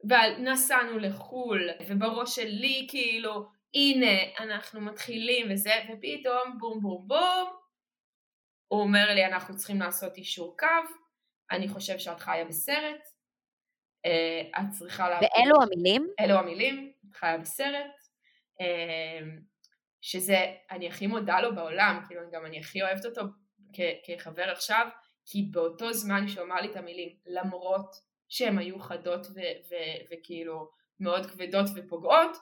ונסענו 0.08 0.98
לחו"ל, 0.98 1.68
ובראש 1.88 2.36
שלי 2.36 2.86
כאילו, 2.90 3.48
הנה, 3.74 4.38
אנחנו 4.38 4.80
מתחילים 4.80 5.46
וזה, 5.50 5.72
ופתאום 5.84 6.58
בום 6.58 6.80
בום 6.80 7.08
בום, 7.08 7.56
הוא 8.68 8.80
אומר 8.80 9.14
לי, 9.14 9.26
אנחנו 9.26 9.56
צריכים 9.56 9.80
לעשות 9.80 10.16
אישור 10.16 10.56
קו, 10.58 10.66
אני 11.50 11.68
חושב 11.68 11.98
שאת 11.98 12.20
חיה 12.20 12.44
בסרט, 12.44 13.00
אה, 14.06 14.60
את 14.60 14.70
צריכה 14.78 15.08
לה... 15.08 15.18
ואלו 15.22 15.62
המילים? 15.62 16.08
אלו 16.20 16.34
המילים, 16.34 16.92
את 17.10 17.16
חיה 17.16 17.38
בסרט, 17.38 17.90
אה, 18.60 19.20
שזה, 20.00 20.54
אני 20.70 20.88
הכי 20.88 21.06
מודה 21.06 21.40
לו 21.40 21.54
בעולם, 21.54 22.00
כאילו 22.06 22.20
גם 22.32 22.46
אני 22.46 22.58
הכי 22.58 22.82
אוהבת 22.82 23.04
אותו 23.04 23.22
כחבר 24.06 24.50
עכשיו, 24.50 24.88
כי 25.26 25.42
באותו 25.42 25.92
זמן 25.92 26.28
שהוא 26.28 26.44
אמר 26.44 26.60
לי 26.60 26.70
את 26.70 26.76
המילים, 26.76 27.16
למרות 27.26 27.96
שהן 28.28 28.58
היו 28.58 28.78
חדות 28.78 29.26
וכאילו 30.10 30.70
מאוד 31.00 31.26
כבדות 31.26 31.66
ופוגעות, 31.76 32.36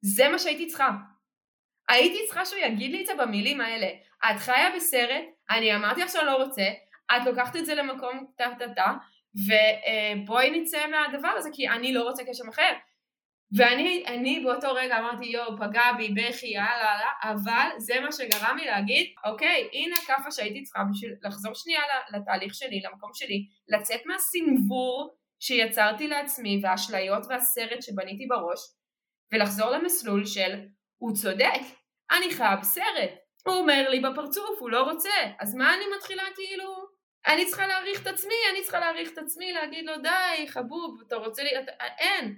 זה 0.00 0.28
מה 0.28 0.38
שהייתי 0.38 0.66
צריכה. 0.66 0.90
הייתי 1.88 2.18
צריכה 2.26 2.46
שהוא 2.46 2.60
יגיד 2.60 2.90
לי 2.90 3.00
את 3.00 3.06
זה 3.06 3.12
במילים 3.14 3.60
האלה. 3.60 3.86
את 4.30 4.36
חיה 4.38 4.76
בסרט, 4.76 5.24
אני 5.50 5.76
אמרתי 5.76 6.00
לך 6.00 6.10
שאני 6.10 6.26
לא 6.26 6.44
רוצה, 6.44 6.62
את 7.16 7.26
לוקחת 7.26 7.56
את 7.56 7.66
זה 7.66 7.74
למקום 7.74 8.26
טה 8.36 8.50
טה 8.58 8.68
טה, 8.74 8.92
ובואי 9.34 10.60
נצא 10.60 10.86
מהדבר 10.86 11.28
הזה, 11.28 11.50
כי 11.52 11.68
אני 11.68 11.92
לא 11.92 12.02
רוצה 12.02 12.24
קשר 12.24 12.44
אחר. 12.50 12.72
ואני 13.56 14.40
באותו 14.44 14.72
רגע 14.74 14.98
אמרתי 14.98 15.24
יואו 15.26 15.56
פגע 15.56 15.92
בי 15.96 16.08
בכי 16.08 16.46
יאללה 16.46 16.68
יאללה 16.68 17.10
אבל 17.22 17.68
זה 17.78 18.00
מה 18.00 18.12
שגרם 18.12 18.56
לי 18.56 18.66
להגיד 18.66 19.06
אוקיי 19.24 19.68
הנה 19.72 19.96
כאפה 20.06 20.30
שהייתי 20.30 20.62
צריכה 20.62 20.82
בשביל 20.92 21.14
לחזור 21.22 21.54
שנייה 21.54 21.80
לתהליך 22.14 22.54
שלי 22.54 22.80
למקום 22.80 23.10
שלי 23.14 23.46
לצאת 23.68 24.00
מהסנוור 24.06 25.16
שיצרתי 25.40 26.08
לעצמי 26.08 26.60
והאשליות 26.62 27.26
והסרט 27.28 27.82
שבניתי 27.82 28.26
בראש 28.26 28.60
ולחזור 29.32 29.70
למסלול 29.70 30.26
של 30.26 30.60
הוא 30.98 31.14
צודק 31.14 31.60
אני 32.10 32.34
חייב 32.34 32.62
סרט 32.62 33.10
הוא 33.46 33.54
אומר 33.54 33.88
לי 33.88 34.00
בפרצוף 34.00 34.60
הוא 34.60 34.70
לא 34.70 34.82
רוצה 34.82 35.10
אז 35.40 35.54
מה 35.54 35.74
אני 35.74 35.84
מתחילה 35.96 36.22
כאילו 36.34 36.89
אני 37.26 37.46
צריכה 37.46 37.66
להעריך 37.66 38.02
את 38.02 38.06
עצמי, 38.06 38.34
אני 38.52 38.62
צריכה 38.62 38.80
להעריך 38.80 39.12
את 39.12 39.18
עצמי, 39.18 39.52
להגיד 39.52 39.84
לו 39.86 39.92
די 40.02 40.48
חבוב, 40.48 41.00
אתה 41.06 41.16
רוצה 41.16 41.42
לי, 41.42 41.50
אתה, 41.60 41.72
אין, 41.98 42.36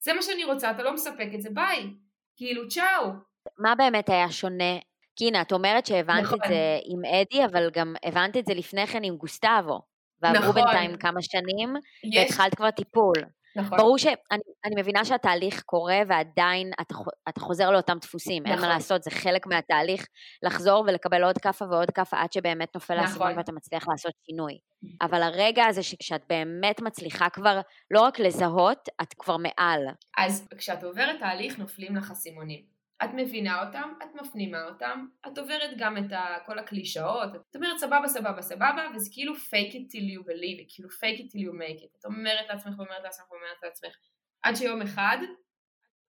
זה 0.00 0.12
מה 0.12 0.22
שאני 0.22 0.44
רוצה, 0.44 0.70
אתה 0.70 0.82
לא 0.82 0.94
מספק 0.94 1.28
את 1.34 1.42
זה, 1.42 1.50
ביי, 1.50 1.90
כאילו 2.36 2.68
צ'או. 2.68 3.10
מה 3.58 3.74
באמת 3.74 4.08
היה 4.08 4.30
שונה? 4.30 4.78
כי 5.16 5.28
הנה, 5.28 5.42
את 5.42 5.52
אומרת 5.52 5.86
שהבנת 5.86 6.22
נכון. 6.22 6.38
את 6.44 6.48
זה 6.48 6.78
עם 6.84 7.02
אדי, 7.04 7.44
אבל 7.44 7.70
גם 7.72 7.94
הבנת 8.04 8.36
את 8.36 8.46
זה 8.46 8.54
לפני 8.54 8.86
כן 8.86 9.04
עם 9.04 9.16
גוסטבו. 9.16 9.80
ועברו 10.22 10.40
נכון. 10.40 10.54
בינתיים 10.54 10.96
כמה 10.96 11.22
שנים, 11.22 11.74
יש. 12.04 12.18
והתחלת 12.18 12.54
כבר 12.54 12.70
טיפול. 12.70 13.14
נכון. 13.56 13.78
ברור 13.78 13.98
שאני 13.98 14.74
מבינה 14.76 15.04
שהתהליך 15.04 15.62
קורה 15.62 16.00
ועדיין 16.06 16.70
אתה, 16.80 16.94
אתה 17.28 17.40
חוזר 17.40 17.70
לאותם 17.70 17.98
דפוסים, 18.00 18.42
נכון. 18.42 18.52
אין 18.52 18.60
מה 18.60 18.66
נכון. 18.66 18.76
לעשות, 18.76 19.02
זה 19.02 19.10
חלק 19.10 19.46
מהתהליך 19.46 20.06
לחזור 20.42 20.84
ולקבל 20.86 21.24
עוד 21.24 21.38
כאפה 21.38 21.64
ועוד 21.70 21.90
כאפה 21.90 22.20
עד 22.20 22.32
שבאמת 22.32 22.74
נופל 22.74 22.94
נכון. 22.94 23.06
האסימון 23.06 23.38
ואתה 23.38 23.52
מצליח 23.52 23.88
לעשות 23.88 24.12
שינוי. 24.26 24.58
אבל 25.02 25.22
הרגע 25.22 25.66
הזה 25.66 25.82
שאת 25.82 26.22
באמת 26.28 26.80
מצליחה 26.80 27.30
כבר 27.30 27.60
לא 27.90 28.00
רק 28.00 28.18
לזהות, 28.18 28.88
את 29.02 29.14
כבר 29.18 29.36
מעל. 29.36 29.80
אז 30.18 30.48
כשאת 30.58 30.84
עוברת 30.84 31.18
תהליך 31.18 31.58
נופלים 31.58 31.96
לך 31.96 32.10
אסימונים. 32.10 32.81
את 33.04 33.10
מבינה 33.16 33.66
אותם, 33.66 33.92
את 34.02 34.14
מפנימה 34.14 34.64
אותם, 34.64 35.06
את 35.26 35.38
עוברת 35.38 35.70
גם 35.78 35.96
את 35.96 36.12
כל 36.46 36.58
הקלישאות, 36.58 37.34
את 37.50 37.56
אומרת 37.56 37.78
סבבה 37.78 38.08
סבבה 38.08 38.42
סבבה, 38.42 38.88
וזה 38.94 39.10
כאילו 39.12 39.34
fake 39.34 39.72
it 39.72 39.92
till 39.92 40.06
you 40.14 40.24
believe 40.26 40.60
it, 40.60 40.74
כאילו 40.74 40.88
fake 40.88 41.18
it 41.18 41.30
till 41.32 41.40
you 41.40 41.52
make 41.52 41.82
it. 41.82 41.98
את 42.00 42.04
אומרת 42.04 42.48
לעצמך 42.48 42.78
ואומרת 42.78 43.02
לעצמך 43.04 43.30
ואומרת 43.30 43.62
לעצמך, 43.62 43.96
עד 44.42 44.54
שיום 44.54 44.82
אחד 44.82 45.18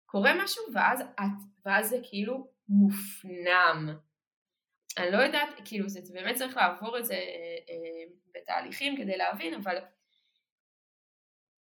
קורה 0.06 0.44
משהו 0.44 0.64
ואז, 0.74 1.02
את, 1.02 1.66
ואז 1.66 1.90
זה 1.90 1.98
כאילו 2.04 2.48
מופנם. 2.70 3.98
אני 4.98 5.12
לא 5.12 5.18
יודעת, 5.18 5.50
כאילו 5.66 5.90
זה, 5.90 6.00
באמת 6.14 6.36
צריך 6.36 6.58
לעבור 6.58 6.98
את 6.98 7.06
זה 7.06 7.14
אה, 7.14 7.20
אה, 7.70 8.14
בתהליכים 8.36 8.98
כדי 8.98 9.18
להבין, 9.18 9.54
אבל 9.54 9.78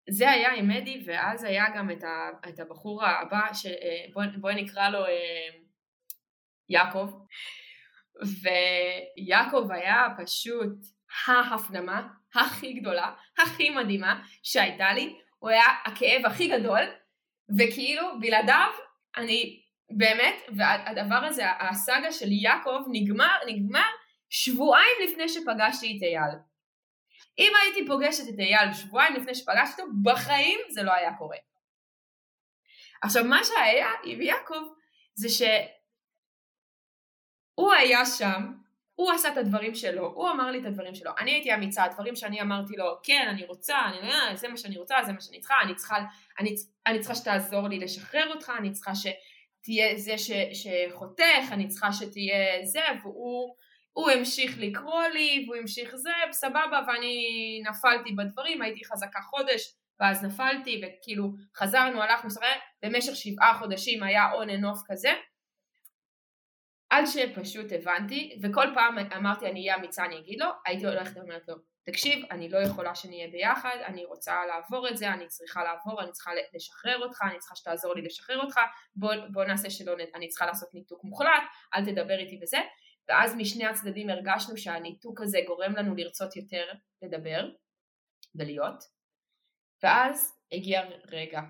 זה 0.09 0.31
היה 0.31 0.53
עם 0.53 0.71
אדי, 0.71 1.03
ואז 1.05 1.43
היה 1.43 1.65
גם 1.75 1.91
את, 1.91 2.03
ה, 2.03 2.29
את 2.49 2.59
הבחור 2.59 3.05
הבא, 3.05 3.53
שבואי 3.53 4.27
בוא 4.37 4.51
נקרא 4.51 4.89
לו 4.89 5.05
אה, 5.05 5.47
יעקב, 6.69 7.09
ויעקב 8.41 9.71
היה 9.71 10.07
פשוט 10.17 10.73
ההפנמה 11.27 12.07
הכי 12.35 12.73
גדולה, 12.73 13.13
הכי 13.37 13.69
מדהימה 13.69 14.21
שהייתה 14.43 14.93
לי, 14.93 15.15
הוא 15.39 15.49
היה 15.49 15.63
הכאב 15.85 16.25
הכי 16.25 16.47
גדול, 16.47 16.81
וכאילו 17.57 18.19
בלעדיו 18.19 18.71
אני 19.17 19.61
באמת, 19.89 20.35
והדבר 20.55 21.15
הזה, 21.15 21.43
הסאגה 21.59 22.11
של 22.11 22.31
יעקב 22.31 22.79
נגמר, 22.91 23.37
נגמר 23.47 23.89
שבועיים 24.29 24.95
לפני 25.03 25.29
שפגשתי 25.29 25.97
את 25.97 26.03
אייל. 26.03 26.35
אם 27.39 27.51
הייתי 27.61 27.87
פוגשת 27.87 28.29
את 28.29 28.39
אייל 28.39 28.73
שבועיים 28.73 29.15
לפני 29.15 29.35
שפגשתי 29.35 29.81
אותו, 29.81 29.93
בחיים 30.03 30.59
זה 30.69 30.83
לא 30.83 30.93
היה 30.93 31.13
קורה. 31.17 31.37
עכשיו 33.01 33.23
מה 33.23 33.39
שהיה 33.43 33.87
עם 34.03 34.21
יעקב 34.21 34.61
זה 35.15 35.29
שהוא 35.29 35.53
היה 37.73 38.05
שם, 38.05 38.51
הוא 38.95 39.11
עשה 39.11 39.31
את 39.31 39.37
הדברים 39.37 39.75
שלו, 39.75 40.11
הוא 40.15 40.29
אמר 40.29 40.51
לי 40.51 40.59
את 40.59 40.65
הדברים 40.65 40.95
שלו, 40.95 41.11
אני 41.19 41.31
הייתי 41.31 41.53
אמיצה, 41.53 41.83
הדברים 41.83 42.15
שאני 42.15 42.41
אמרתי 42.41 42.75
לו, 42.75 42.85
כן, 43.03 43.27
אני 43.29 43.45
רוצה, 43.45 43.77
אני, 43.85 44.11
אה, 44.11 44.35
זה 44.35 44.47
מה 44.47 44.57
שאני 44.57 44.77
רוצה, 44.77 44.95
זה 45.05 45.13
מה 45.13 45.21
שאני 45.21 45.39
צריכה, 45.39 45.55
אני 45.63 45.75
צריכה, 45.75 45.95
אני, 46.39 46.55
אני 46.87 46.99
צריכה 46.99 47.15
שתעזור 47.15 47.67
לי 47.67 47.79
לשחרר 47.79 48.33
אותך, 48.33 48.51
אני 48.57 48.71
צריכה 48.71 48.91
שתהיה 48.95 49.97
זה 49.97 50.17
ש, 50.17 50.31
שחותך, 50.53 51.51
אני 51.51 51.67
צריכה 51.67 51.93
שתהיה 51.93 52.65
זה, 52.65 52.81
והוא 53.03 53.55
הוא 53.97 54.09
המשיך 54.09 54.55
לקרוא 54.57 55.03
לי, 55.03 55.45
והוא 55.45 55.55
המשיך 55.55 55.95
זה, 55.95 56.09
סבבה, 56.31 56.81
ואני 56.87 57.17
נפלתי 57.69 58.11
בדברים, 58.11 58.61
הייתי 58.61 58.85
חזקה 58.85 59.21
חודש, 59.21 59.75
ואז 59.99 60.23
נפלתי, 60.23 60.81
וכאילו 60.83 61.33
חזרנו, 61.57 62.01
הלכנו, 62.01 62.31
שחק, 62.31 62.45
במשך 62.83 63.15
שבעה 63.15 63.57
חודשים 63.59 64.03
היה 64.03 64.31
on 64.31 64.47
and 64.47 64.63
off 64.63 64.83
כזה, 64.87 65.09
עד 66.89 67.05
שפשוט 67.05 67.71
הבנתי, 67.71 68.39
וכל 68.43 68.67
פעם 68.73 68.97
אמרתי 68.97 69.45
אני 69.45 69.59
אהיה 69.59 69.75
אמיצה, 69.75 70.05
אני 70.05 70.17
אגיד 70.17 70.39
לו, 70.39 70.47
הייתי 70.65 70.85
הולכת 70.85 71.17
ואומרת 71.17 71.47
לו, 71.47 71.55
תקשיב, 71.85 72.25
אני 72.31 72.49
לא 72.49 72.57
יכולה 72.57 72.95
שנהיה 72.95 73.27
ביחד, 73.27 73.77
אני 73.85 74.05
רוצה 74.05 74.45
לעבור 74.45 74.89
את 74.89 74.97
זה, 74.97 75.13
אני 75.13 75.27
צריכה 75.27 75.63
לעבור, 75.63 76.01
אני 76.01 76.11
צריכה 76.11 76.31
לשחרר 76.53 76.97
אותך, 76.99 77.21
אני 77.21 77.39
צריכה 77.39 77.55
שתעזור 77.55 77.95
לי 77.95 78.01
לשחרר 78.01 78.39
אותך, 78.39 78.59
בוא, 78.95 79.13
בוא 79.31 79.43
נעשה 79.43 79.69
שלא, 79.69 79.93
אני 80.15 80.27
צריכה 80.27 80.45
לעשות 80.45 80.69
ניתוק 80.73 81.03
מוחלט, 81.03 81.43
אל 81.75 81.85
תדבר 81.85 82.19
איתי 82.19 82.39
וזה, 82.43 82.57
ואז 83.07 83.35
משני 83.35 83.65
הצדדים 83.65 84.09
הרגשנו 84.09 84.57
שהניתוק 84.57 85.21
הזה 85.21 85.39
גורם 85.47 85.75
לנו 85.75 85.95
לרצות 85.95 86.35
יותר 86.35 86.65
לדבר 87.01 87.49
ולהיות, 88.35 88.83
ואז 89.83 90.39
הגיע 90.51 90.81
רגע 91.05 91.41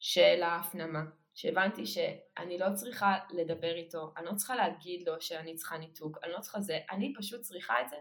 של 0.00 0.42
ההפנמה, 0.42 1.02
שהבנתי 1.34 1.86
שאני 1.86 2.58
לא 2.58 2.66
צריכה 2.74 3.18
לדבר 3.30 3.74
איתו, 3.74 4.12
אני 4.16 4.26
לא 4.26 4.34
צריכה 4.34 4.56
להגיד 4.56 5.08
לו 5.08 5.20
שאני 5.20 5.54
צריכה 5.54 5.78
ניתוק, 5.78 6.18
אני 6.24 6.32
לא 6.32 6.40
צריכה 6.40 6.60
זה, 6.60 6.78
אני 6.90 7.12
פשוט 7.18 7.40
צריכה 7.40 7.80
את 7.80 7.88
זה, 7.90 7.96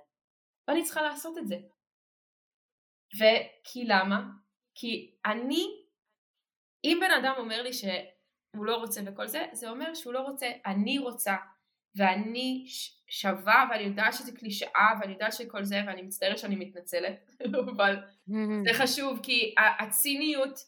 ואני 0.68 0.84
צריכה 0.84 1.02
לעשות 1.02 1.38
את 1.38 1.48
זה. 1.48 1.56
וכי 3.16 3.86
למה? 3.86 4.24
כי 4.76 5.16
אני, 5.26 5.66
אם 6.84 6.98
בן 7.02 7.12
אדם 7.22 7.34
אומר 7.38 7.62
לי 7.62 7.74
שהוא 7.74 8.66
לא 8.66 8.76
רוצה 8.76 9.02
וכל 9.06 9.28
זה, 9.28 9.46
זה 9.54 9.70
אומר 9.70 9.94
שהוא 9.94 10.14
לא 10.14 10.20
רוצה, 10.20 10.48
אני 10.66 11.00
רוצה, 11.00 11.36
ואני 11.96 12.66
שווה 13.08 13.66
ואני 13.70 13.84
יודעת 13.84 14.14
שזה 14.14 14.32
קלישאה 14.32 14.90
ואני 15.00 15.14
יודעת 15.14 15.34
שכל 15.34 15.64
זה 15.64 15.82
ואני 15.88 16.02
מצטערת 16.02 16.38
שאני 16.38 16.56
מתנצלת 16.56 17.32
אבל 17.76 17.96
זה 18.64 18.74
חשוב 18.74 19.20
כי 19.24 19.56
הציניות 19.80 20.60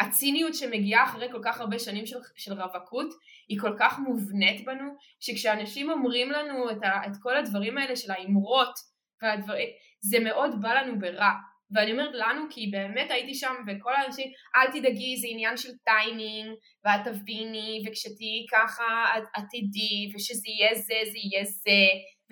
הציניות 0.00 0.54
שמגיעה 0.54 1.04
אחרי 1.04 1.32
כל 1.32 1.40
כך 1.44 1.60
הרבה 1.60 1.78
שנים 1.78 2.06
של, 2.06 2.16
של 2.36 2.52
רווקות 2.52 3.14
היא 3.48 3.60
כל 3.60 3.76
כך 3.78 3.98
מובנית 3.98 4.64
בנו 4.64 4.94
שכשאנשים 5.20 5.90
אומרים 5.90 6.30
לנו 6.30 6.70
את, 6.70 6.82
ה, 6.82 7.06
את 7.06 7.12
כל 7.22 7.36
הדברים 7.36 7.78
האלה 7.78 7.96
של 7.96 8.10
האמרות 8.10 8.74
והדברים 9.22 9.68
זה 10.00 10.20
מאוד 10.20 10.62
בא 10.62 10.72
לנו 10.72 10.98
ברע 10.98 11.30
ואני 11.74 11.92
אומרת 11.92 12.14
לנו 12.14 12.42
כי 12.50 12.66
באמת 12.66 13.10
הייתי 13.10 13.34
שם 13.34 13.54
וכל 13.66 13.94
האנשים 13.94 14.30
אל 14.56 14.66
תדאגי 14.72 15.16
זה 15.16 15.26
עניין 15.30 15.56
של 15.56 15.68
טיימינג 15.84 16.50
ואת 16.84 17.00
תביני 17.04 17.82
וכשתהיי 17.86 18.46
ככה 18.52 19.14
את 19.38 19.44
תדעי 19.52 20.12
ושזה 20.14 20.48
יהיה 20.48 20.74
זה 20.74 20.98
זה 21.12 21.18
יהיה 21.24 21.44
זה. 21.44 21.82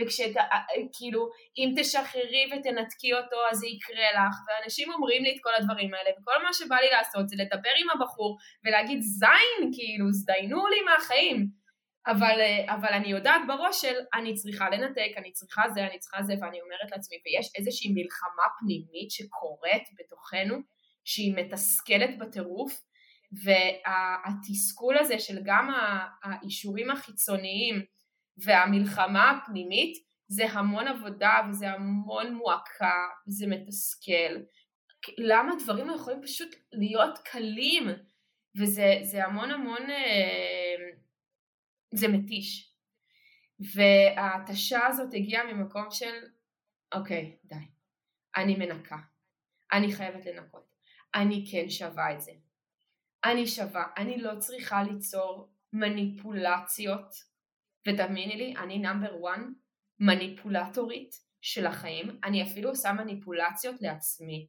וכשכאילו 0.01 1.23
אם 1.59 1.69
תשחררי 1.77 2.45
ותנתקי 2.47 3.13
אותו 3.15 3.37
אז 3.51 3.59
זה 3.59 3.67
יקרה 3.67 4.09
לך. 4.13 4.35
ואנשים 4.47 4.93
אומרים 4.93 5.25
לי 5.25 5.31
את 5.31 5.41
כל 5.43 5.55
הדברים 5.59 5.95
האלה 5.95 6.11
וכל 6.11 6.43
מה 6.45 6.53
שבא 6.53 6.77
לי 6.77 6.91
לעשות 6.91 7.29
זה 7.29 7.37
לדבר 7.39 7.75
עם 7.81 7.91
הבחור 7.91 8.37
ולהגיד 8.65 9.01
זין 9.01 9.71
כאילו 9.75 10.07
זדיינו 10.13 10.67
לי 10.67 10.81
מהחיים 10.81 11.60
אבל, 12.07 12.41
אה, 12.41 12.75
אבל 12.75 12.89
אני 12.89 13.09
יודעת 13.09 13.43
בראש 13.49 13.81
של 13.81 13.95
אני 14.15 14.35
צריכה 14.35 14.71
לנתק, 14.71 15.13
אני 15.17 15.33
צריכה 15.33 15.63
זה, 15.75 15.87
אני 15.87 15.99
צריכה 15.99 16.23
זה, 16.23 16.35
ואני 16.41 16.61
אומרת 16.61 16.91
לעצמי, 16.91 17.17
ויש 17.25 17.53
איזושהי 17.59 17.91
מלחמה 17.95 18.43
פנימית 18.59 19.11
שקורית 19.11 19.83
בתוכנו, 19.99 20.57
שהיא 21.05 21.35
מתסכלת 21.37 22.19
בטירוף, 22.19 22.83
והתסכול 23.33 24.99
הזה 24.99 25.19
של 25.19 25.39
גם 25.45 25.71
האישורים 26.23 26.91
החיצוניים 26.91 27.85
והמלחמה 28.45 29.31
הפנימית, 29.31 29.97
זה 30.29 30.47
המון 30.51 30.89
עבודה 30.89 31.33
וזה 31.49 31.71
המון 31.71 32.35
מועקה, 32.35 33.07
וזה 33.29 33.47
מתסכל. 33.47 34.33
למה 35.19 35.53
דברים 35.65 35.89
לא 35.89 35.95
יכולים 35.95 36.23
פשוט 36.23 36.55
להיות 36.73 37.19
קלים? 37.19 37.89
וזה 38.57 39.25
המון 39.25 39.51
המון... 39.51 39.91
אה, 39.91 40.77
זה 41.93 42.09
מתיש. 42.09 42.75
וההתשה 43.75 44.87
הזאת 44.87 45.15
הגיעה 45.15 45.53
ממקום 45.53 45.91
של 45.91 46.15
אוקיי, 46.95 47.37
די, 47.45 47.55
אני 48.37 48.57
מנקה, 48.57 48.97
אני 49.73 49.93
חייבת 49.93 50.27
לנקות, 50.27 50.75
אני 51.15 51.45
כן 51.51 51.71
שווה 51.71 52.15
את 52.15 52.21
זה, 52.21 52.33
אני 53.25 53.47
שווה, 53.47 53.87
אני 53.97 54.21
לא 54.21 54.39
צריכה 54.39 54.83
ליצור 54.83 55.53
מניפולציות, 55.73 57.15
ותאמיני 57.89 58.37
לי, 58.37 58.55
אני 58.57 58.79
number 58.79 59.17
one 59.17 59.53
מניפולטורית 60.01 61.15
של 61.41 61.67
החיים, 61.67 62.21
אני 62.25 62.43
אפילו 62.43 62.71
עושה 62.71 62.93
מניפולציות 62.93 63.77
לעצמי. 63.81 64.49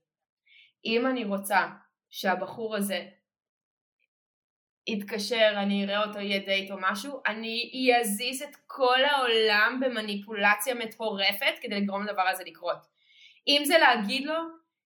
אם 0.86 1.08
אני 1.08 1.25
רוצה 1.25 1.69
שהבחור 2.10 2.75
הזה 2.75 3.10
יתקשר, 4.88 5.54
אני 5.58 5.86
אראה 5.86 6.04
אותו, 6.04 6.20
יהיה 6.20 6.39
דייט 6.39 6.72
או 6.72 6.76
משהו, 6.82 7.22
אני 7.28 7.91
אזיז 8.02 8.41
את 8.41 8.56
כל 8.67 9.04
העולם 9.04 9.80
במניפולציה 9.86 10.76
מטורפת 10.76 11.54
כדי 11.62 11.82
לגרום 11.82 12.04
לדבר 12.04 12.28
הזה 12.28 12.44
לקרות. 12.48 12.78
אם 13.48 13.62
זה 13.65 13.78
להגיד 13.78 14.26
לו 14.26 14.36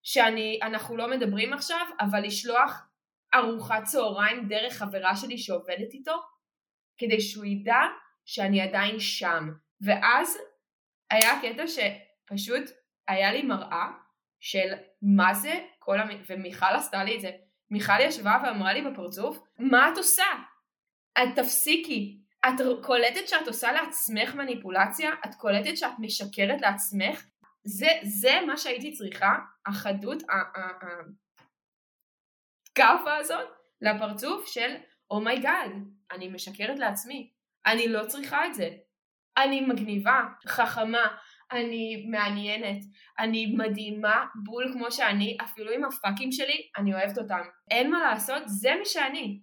שאנחנו 0.04 0.98
לא 0.98 1.08
מדברים 1.08 1.54
עכשיו, 1.54 1.86
אבל 2.00 2.24
לשלוח 2.24 2.88
ארוחת 3.36 3.84
צהריים 3.84 4.48
דרך 4.48 4.74
חברה 4.74 5.16
שלי 5.16 5.38
שעובדת 5.38 5.94
איתו, 5.94 6.16
כדי 6.98 7.22
שהוא 7.22 7.46
ידע 7.46 7.82
שאני 8.26 8.62
עדיין 8.62 9.00
שם. 9.00 9.50
ואז 9.82 10.38
היה 11.10 11.40
קטע 11.42 11.64
שפשוט 11.68 12.64
היה 13.08 13.34
לי 13.34 13.42
מראה 13.42 13.88
של 14.40 14.74
מה 15.02 15.34
זה 15.34 15.54
כל 15.80 16.00
המ... 16.00 16.10
ומיכל 16.30 16.76
עשתה 16.76 17.04
לי 17.04 17.16
את 17.16 17.22
זה. 17.22 17.32
מיכל 17.72 18.00
ישבה 18.02 18.38
ואמרה 18.44 18.74
לי 18.74 18.82
בפרצוף, 18.82 19.40
מה 19.60 19.90
את 19.90 19.98
עושה? 19.98 20.26
את 21.24 21.30
תפסיקי. 21.36 22.20
את 22.46 22.54
קולטת 22.84 23.28
שאת 23.28 23.48
עושה 23.48 23.72
לעצמך 23.72 24.36
מניפולציה? 24.36 25.12
את 25.26 25.36
קולטת 25.36 25.78
שאת 25.78 26.00
משקרת 26.00 26.62
לעצמך? 26.62 27.26
זה, 27.64 27.88
זה 28.04 28.40
מה 28.48 28.58
שהייתי 28.58 28.92
צריכה, 28.92 29.36
החדות, 29.66 30.24
הכאפה 32.72 33.16
הזאת, 33.16 33.50
לפרצוף 33.82 34.48
של 34.48 35.72
oh 35.72 35.83
my 35.83 35.94
god, 35.94 36.16
אני 36.16 36.28
משקרת 36.28 36.80
לעצמי. 36.80 37.32
אני 37.66 37.88
לא 37.88 38.06
צריכה 38.06 38.46
את 38.46 38.54
זה. 38.54 38.70
אני 39.38 39.62
מגניבה, 39.62 40.22
חכמה, 40.48 41.08
אני 41.52 42.06
מעניינת, 42.10 42.84
אני 43.20 43.46
מדהימה 43.58 44.26
בול 44.44 44.74
כמו 44.74 44.92
שאני, 44.92 45.38
אפילו 45.44 45.72
עם 45.72 45.86
ה 45.86 45.92
fuck-ים 45.92 46.32
שלי, 46.32 46.70
אני 46.78 46.94
אוהבת 46.94 47.18
אותם. 47.18 47.42
אין 47.72 47.92
מה 47.92 48.00
לעשות, 48.00 48.44
זה 48.46 48.70
מי 48.80 48.86
שאני. 48.86 49.40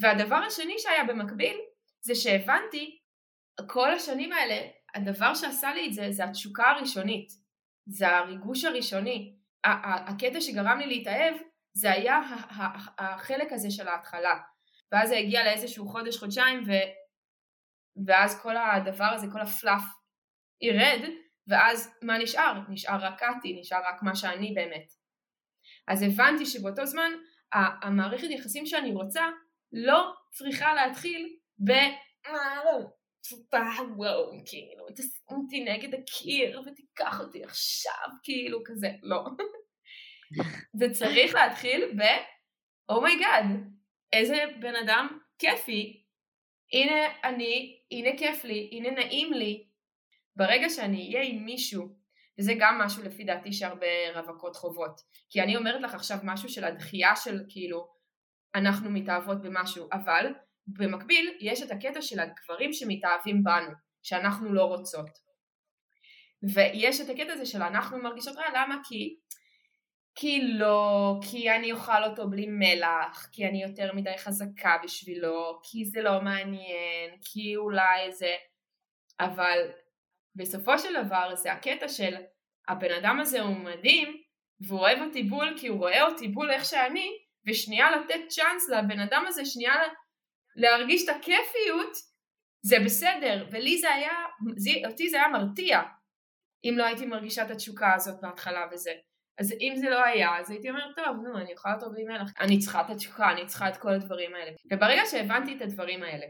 והדבר 0.00 0.36
השני 0.36 0.74
שהיה 0.78 1.04
במקביל, 1.04 1.56
זה 2.00 2.14
שהבנתי, 2.14 2.98
כל 3.66 3.92
השנים 3.92 4.32
האלה, 4.32 4.68
הדבר 4.94 5.34
שעשה 5.34 5.74
לי 5.74 5.86
את 5.86 5.92
זה, 5.92 6.06
זה 6.10 6.24
התשוקה 6.24 6.70
הראשונית. 6.70 7.28
זה 7.86 8.08
הריגוש 8.08 8.64
הראשוני. 8.64 9.36
הקטע 10.08 10.40
שגרם 10.40 10.78
לי 10.78 10.86
להתאהב, 10.86 11.34
זה 11.72 11.92
היה 11.92 12.20
החלק 12.98 13.52
הזה 13.52 13.70
של 13.70 13.88
ההתחלה. 13.88 14.38
ואז 14.92 15.08
זה 15.08 15.16
הגיע 15.16 15.44
לאיזשהו 15.44 15.88
חודש, 15.88 16.18
חודשיים, 16.18 16.62
ו... 16.66 16.70
ואז 18.06 18.42
כל 18.42 18.56
הדבר 18.56 19.04
הזה, 19.04 19.26
כל 19.32 19.40
הפלאף 19.40 19.82
ירד, 20.62 21.00
ואז 21.50 21.94
מה 22.02 22.18
נשאר? 22.18 22.52
נשאר 22.68 22.98
רק 23.00 23.18
קאטי, 23.18 23.60
נשאר 23.60 23.78
רק 23.84 24.02
מה 24.02 24.14
שאני 24.16 24.52
באמת. 24.54 24.92
אז 25.88 26.02
הבנתי 26.02 26.46
שבאותו 26.46 26.86
זמן 26.86 27.12
המערכת 27.52 28.30
יחסים 28.30 28.66
שאני 28.66 28.92
רוצה 28.92 29.28
לא 29.72 30.12
צריכה 30.30 30.74
להתחיל 30.74 31.36
ב... 31.64 31.70
וואו, 33.96 34.30
כאילו, 34.46 34.86
תשים 34.96 35.38
אותי 35.38 35.64
נגד 35.64 35.94
הקיר 35.94 36.62
ותיקח 36.66 37.20
אותי 37.20 37.44
עכשיו, 37.44 38.08
כאילו, 38.22 38.58
כזה, 38.64 38.88
לא. 39.02 39.24
זה 40.78 40.86
צריך 40.92 41.34
להתחיל 41.34 41.84
ב... 41.98 42.02
oh 42.88 43.16
my 43.16 43.44
god, 43.44 43.80
איזה 44.12 44.44
בן 44.60 44.74
אדם 44.76 45.18
כיפי, 45.38 46.04
הנה 46.72 47.06
אני, 47.24 47.80
הנה 47.90 48.18
כיף 48.18 48.44
לי, 48.44 48.68
הנה 48.72 48.90
נעים 48.90 49.32
לי. 49.32 49.69
ברגע 50.40 50.68
שאני 50.68 51.14
אהיה 51.14 51.28
עם 51.28 51.44
מישהו, 51.44 51.88
וזה 52.38 52.52
גם 52.58 52.78
משהו 52.78 53.02
לפי 53.02 53.24
דעתי 53.24 53.52
שהרבה 53.52 53.86
רווקות 54.14 54.56
חוות, 54.56 55.00
כי 55.30 55.42
אני 55.42 55.56
אומרת 55.56 55.80
לך 55.80 55.94
עכשיו 55.94 56.18
משהו 56.22 56.48
של 56.48 56.64
הדחייה 56.64 57.16
של 57.16 57.40
כאילו, 57.48 57.88
אנחנו 58.54 58.90
מתאהבות 58.90 59.42
במשהו, 59.42 59.88
אבל 59.92 60.26
במקביל 60.66 61.36
יש 61.40 61.62
את 61.62 61.70
הקטע 61.70 62.02
של 62.02 62.20
הגברים 62.20 62.72
שמתאהבים 62.72 63.42
בנו, 63.42 63.70
שאנחנו 64.02 64.52
לא 64.54 64.64
רוצות. 64.64 65.10
ויש 66.54 67.00
את 67.00 67.08
הקטע 67.08 67.32
הזה 67.32 67.46
של 67.46 67.62
אנחנו 67.62 67.98
מרגישות 67.98 68.36
רע, 68.36 68.48
למה? 68.54 68.76
כי 68.88 69.16
כי 70.14 70.40
לא, 70.42 71.14
כי 71.30 71.50
אני 71.50 71.72
אוכל 71.72 72.04
אותו 72.04 72.30
בלי 72.30 72.46
מלח, 72.48 73.28
כי 73.32 73.46
אני 73.46 73.62
יותר 73.62 73.92
מדי 73.92 74.18
חזקה 74.18 74.76
בשבילו, 74.84 75.60
כי 75.62 75.84
זה 75.84 76.02
לא 76.02 76.22
מעניין, 76.22 77.10
כי 77.24 77.56
אולי 77.56 78.12
זה... 78.12 78.34
אבל 79.20 79.58
בסופו 80.36 80.78
של 80.78 81.04
דבר 81.04 81.34
זה 81.34 81.52
הקטע 81.52 81.88
של 81.88 82.16
הבן 82.68 82.92
אדם 82.92 83.20
הזה 83.20 83.40
הוא 83.40 83.56
מדהים, 83.56 84.22
והוא 84.66 84.80
אוהב 84.80 84.98
אותי 85.02 85.22
בול 85.22 85.54
כי 85.60 85.68
הוא 85.68 85.78
רואה 85.78 86.02
אותי 86.02 86.28
בול 86.28 86.50
איך 86.50 86.64
שאני, 86.64 87.10
ושנייה 87.48 87.90
לתת 87.90 88.20
צ'אנס 88.28 88.68
לבן 88.68 89.00
אדם 89.00 89.24
הזה, 89.28 89.44
שנייה 89.44 89.74
להרגיש 90.56 91.04
את 91.04 91.08
הכיפיות, 91.08 91.92
זה 92.62 92.76
בסדר, 92.84 93.46
ולי 93.50 93.78
זה 93.78 93.90
היה, 93.90 94.12
זה, 94.56 94.70
אותי 94.86 95.10
זה 95.10 95.16
היה 95.16 95.28
מרתיע, 95.28 95.82
אם 96.64 96.74
לא 96.76 96.84
הייתי 96.84 97.06
מרגישה 97.06 97.42
את 97.42 97.50
התשוקה 97.50 97.94
הזאת 97.94 98.20
בהתחלה 98.20 98.66
וזה. 98.72 98.92
אז 99.38 99.52
אם 99.52 99.74
זה 99.76 99.90
לא 99.90 100.04
היה, 100.04 100.38
אז 100.38 100.50
הייתי 100.50 100.70
אומרת, 100.70 100.96
טוב, 100.96 101.16
נו, 101.22 101.38
אני 101.38 101.52
אוכל 101.52 101.68
אותו 101.74 101.90
בלי 101.90 102.04
מלח. 102.04 102.32
אני 102.40 102.58
צריכה 102.58 102.80
את 102.80 102.90
התשוקה, 102.90 103.30
אני 103.30 103.46
צריכה 103.46 103.68
את 103.68 103.76
כל 103.76 103.88
הדברים 103.88 104.34
האלה. 104.34 104.50
וברגע 104.72 105.02
שהבנתי 105.06 105.56
את 105.56 105.62
הדברים 105.62 106.02
האלה, 106.02 106.26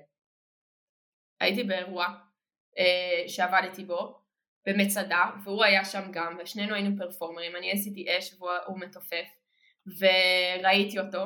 הייתי 1.40 1.64
באירוע 1.64 2.06
שעבדתי 3.26 3.85
בו, 3.85 4.20
במצדה, 4.66 5.24
והוא 5.44 5.64
היה 5.64 5.85
שם 5.85 6.02
גם, 6.12 6.37
ושנינו 6.38 6.74
היינו 6.74 6.96
performer-ים, 6.98 7.56
אני 7.56 7.72
עשיתי 7.72 8.18
אש 8.18 8.35
והוא 8.40 8.78
מתופף, 8.80 9.26
וראיתי 9.98 10.98
אותו, 10.98 11.24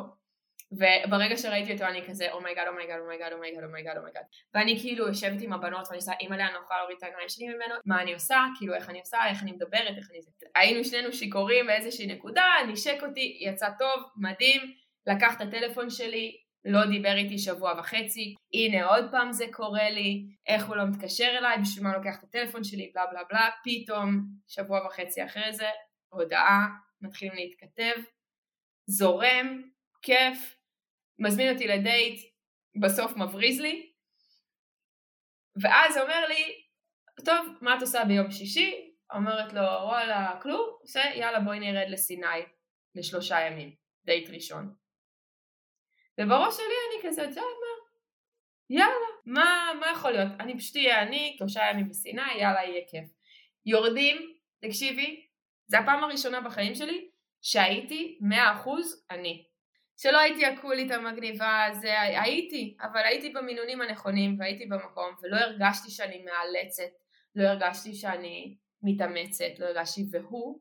וברגע 0.72 1.36
שראיתי 1.36 1.72
אותו 1.72 1.84
אני 1.84 2.06
כזה 2.08 2.32
אומייגאד 2.32 2.68
אומייגאד 2.68 3.00
אומייגאד 3.00 3.32
אומייגאד 3.32 3.62
אומייגאד 3.64 3.96
אומייגאד 3.96 4.22
ואני 4.54 4.80
כאילו 4.80 5.08
יושבת 5.08 5.42
עם 5.42 5.52
הבנות 5.52 5.86
ואני 5.86 5.96
עושה 5.96 6.12
אימא'לה 6.20 6.44
אני 6.46 6.54
לא 6.54 6.58
יכולה 6.58 6.78
להוריד 6.78 6.96
את 6.96 7.02
העיניים 7.02 7.28
שלי 7.28 7.48
ממנו 7.48 7.74
מה 7.86 8.02
אני 8.02 8.14
עושה? 8.14 8.36
כאילו 8.58 8.74
איך 8.74 8.90
אני 8.90 9.00
עושה? 9.00 9.18
איך 9.28 9.42
אני 9.42 9.52
מדברת? 9.52 9.96
איך 9.98 10.10
אני 10.10 10.22
זה? 10.22 10.46
היינו 10.54 10.84
שנינו 10.84 11.12
שיכורים 11.12 11.66
באיזושהי 11.66 12.06
נקודה 12.06 12.44
נשק 12.68 13.02
אותי 13.02 13.38
יצא 13.40 13.68
טוב 13.78 14.02
מדהים 14.16 14.60
לקח 15.06 15.36
את 15.36 15.40
הטלפון 15.40 15.90
שלי 15.90 16.36
לא 16.64 16.86
דיבר 16.86 17.16
איתי 17.16 17.38
שבוע 17.38 17.74
וחצי, 17.78 18.34
הנה 18.54 18.86
עוד 18.86 19.04
פעם 19.10 19.32
זה 19.32 19.44
קורה 19.52 19.90
לי, 19.90 20.26
איך 20.46 20.66
הוא 20.66 20.76
לא 20.76 20.84
מתקשר 20.86 21.34
אליי, 21.38 21.58
בשביל 21.62 21.84
מה 21.84 21.96
לוקח 21.96 22.18
את 22.18 22.24
הטלפון 22.24 22.64
שלי, 22.64 22.90
בלה 22.94 23.06
בלה 23.06 23.22
בלה, 23.30 23.50
פתאום 23.64 24.20
שבוע 24.48 24.86
וחצי 24.86 25.24
אחרי 25.24 25.52
זה, 25.52 25.68
הודעה, 26.08 26.66
מתחילים 27.00 27.34
להתכתב, 27.34 27.94
זורם, 28.86 29.62
כיף, 30.02 30.56
מזמין 31.18 31.52
אותי 31.52 31.66
לדייט, 31.66 32.20
בסוף 32.80 33.16
מבריז 33.16 33.60
לי, 33.60 33.92
ואז 35.62 35.98
אומר 35.98 36.26
לי, 36.28 36.64
טוב, 37.24 37.58
מה 37.60 37.76
את 37.76 37.80
עושה 37.82 38.04
ביום 38.04 38.30
שישי? 38.30 38.94
אומרת 39.14 39.52
לו, 39.52 39.62
וואלה, 39.62 40.38
כלום, 40.42 40.68
עושה, 40.80 41.00
יאללה 41.14 41.40
בואי 41.40 41.60
נרד 41.60 41.90
לסיני 41.90 42.42
לשלושה 42.94 43.40
ימים, 43.40 43.74
דייט 44.04 44.30
ראשון. 44.30 44.83
ובראש 46.20 46.56
שלי 46.56 46.64
אני 46.66 47.08
כזה, 47.08 47.24
את 47.24 47.36
מה? 47.36 47.74
יאללה, 48.70 49.06
מה, 49.26 49.72
מה 49.80 49.86
יכול 49.92 50.10
להיות? 50.10 50.32
אני 50.40 50.58
פשוט 50.58 50.76
אהיה 50.76 51.02
אני, 51.02 51.34
שלושה 51.38 51.60
ימים 51.70 51.88
בסיני, 51.88 52.34
יאללה, 52.38 52.64
יהיה 52.64 52.84
כיף. 52.88 53.08
יורדים, 53.66 54.34
תקשיבי, 54.60 55.26
זו 55.66 55.76
הפעם 55.76 56.04
הראשונה 56.04 56.40
בחיים 56.40 56.74
שלי 56.74 57.08
שהייתי 57.42 58.18
מאה 58.20 58.52
אחוז 58.52 59.04
אני. 59.10 59.44
שלא 59.96 60.18
הייתי 60.18 60.46
הקולית 60.46 60.90
המגניבה, 60.90 61.66
זה 61.72 62.00
הייתי, 62.00 62.76
אבל 62.80 63.00
הייתי 63.04 63.30
במינונים 63.30 63.80
הנכונים 63.80 64.36
והייתי 64.38 64.66
במקום 64.66 65.14
ולא 65.22 65.36
הרגשתי 65.36 65.90
שאני 65.90 66.24
מאלצת, 66.24 66.92
לא 67.34 67.48
הרגשתי 67.48 67.94
שאני 67.94 68.56
מתאמצת, 68.82 69.58
לא 69.58 69.66
הרגשתי 69.66 70.04
והוא 70.10 70.60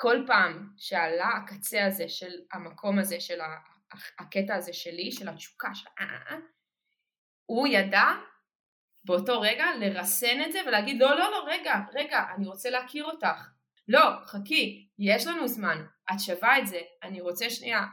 כל 0.00 0.24
פעם 0.26 0.68
שעלה 0.76 1.28
הקצה 1.28 1.86
הזה 1.86 2.08
של 2.08 2.32
המקום 2.52 2.98
הזה 2.98 3.20
של 3.20 3.38
הקטע 4.18 4.54
הזה 4.54 4.72
שלי, 4.72 5.12
של 5.12 5.28
התשוקה, 5.28 5.74
של 5.74 5.88
אה 6.00 6.04
אה 6.04 6.30
אה, 6.30 6.36
הוא 7.46 7.68
ידע 7.68 8.06
באותו 9.04 9.40
רגע 9.40 9.64
לרסן 9.80 10.42
את 10.46 10.52
זה 10.52 10.60
ולהגיד 10.66 11.00
לא 11.00 11.18
לא 11.18 11.30
לא 11.30 11.44
רגע 11.46 11.74
רגע 11.94 12.24
אני 12.36 12.46
רוצה 12.46 12.70
להכיר 12.70 13.04
אותך 13.04 13.48
לא 13.88 14.26
חכי 14.26 14.88
יש 14.98 15.26
לנו 15.26 15.48
זמן 15.48 15.86
את 16.12 16.20
שווה 16.20 16.58
את 16.58 16.66
זה, 16.66 16.80
אני 17.02 17.20
רוצה 17.20 17.50
שנייה, 17.50 17.84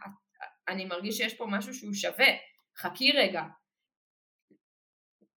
אני 0.67 0.85
מרגיש 0.85 1.17
שיש 1.17 1.33
פה 1.33 1.45
משהו 1.49 1.73
שהוא 1.73 1.93
שווה, 1.93 2.27
חכי 2.77 3.11
רגע. 3.11 3.43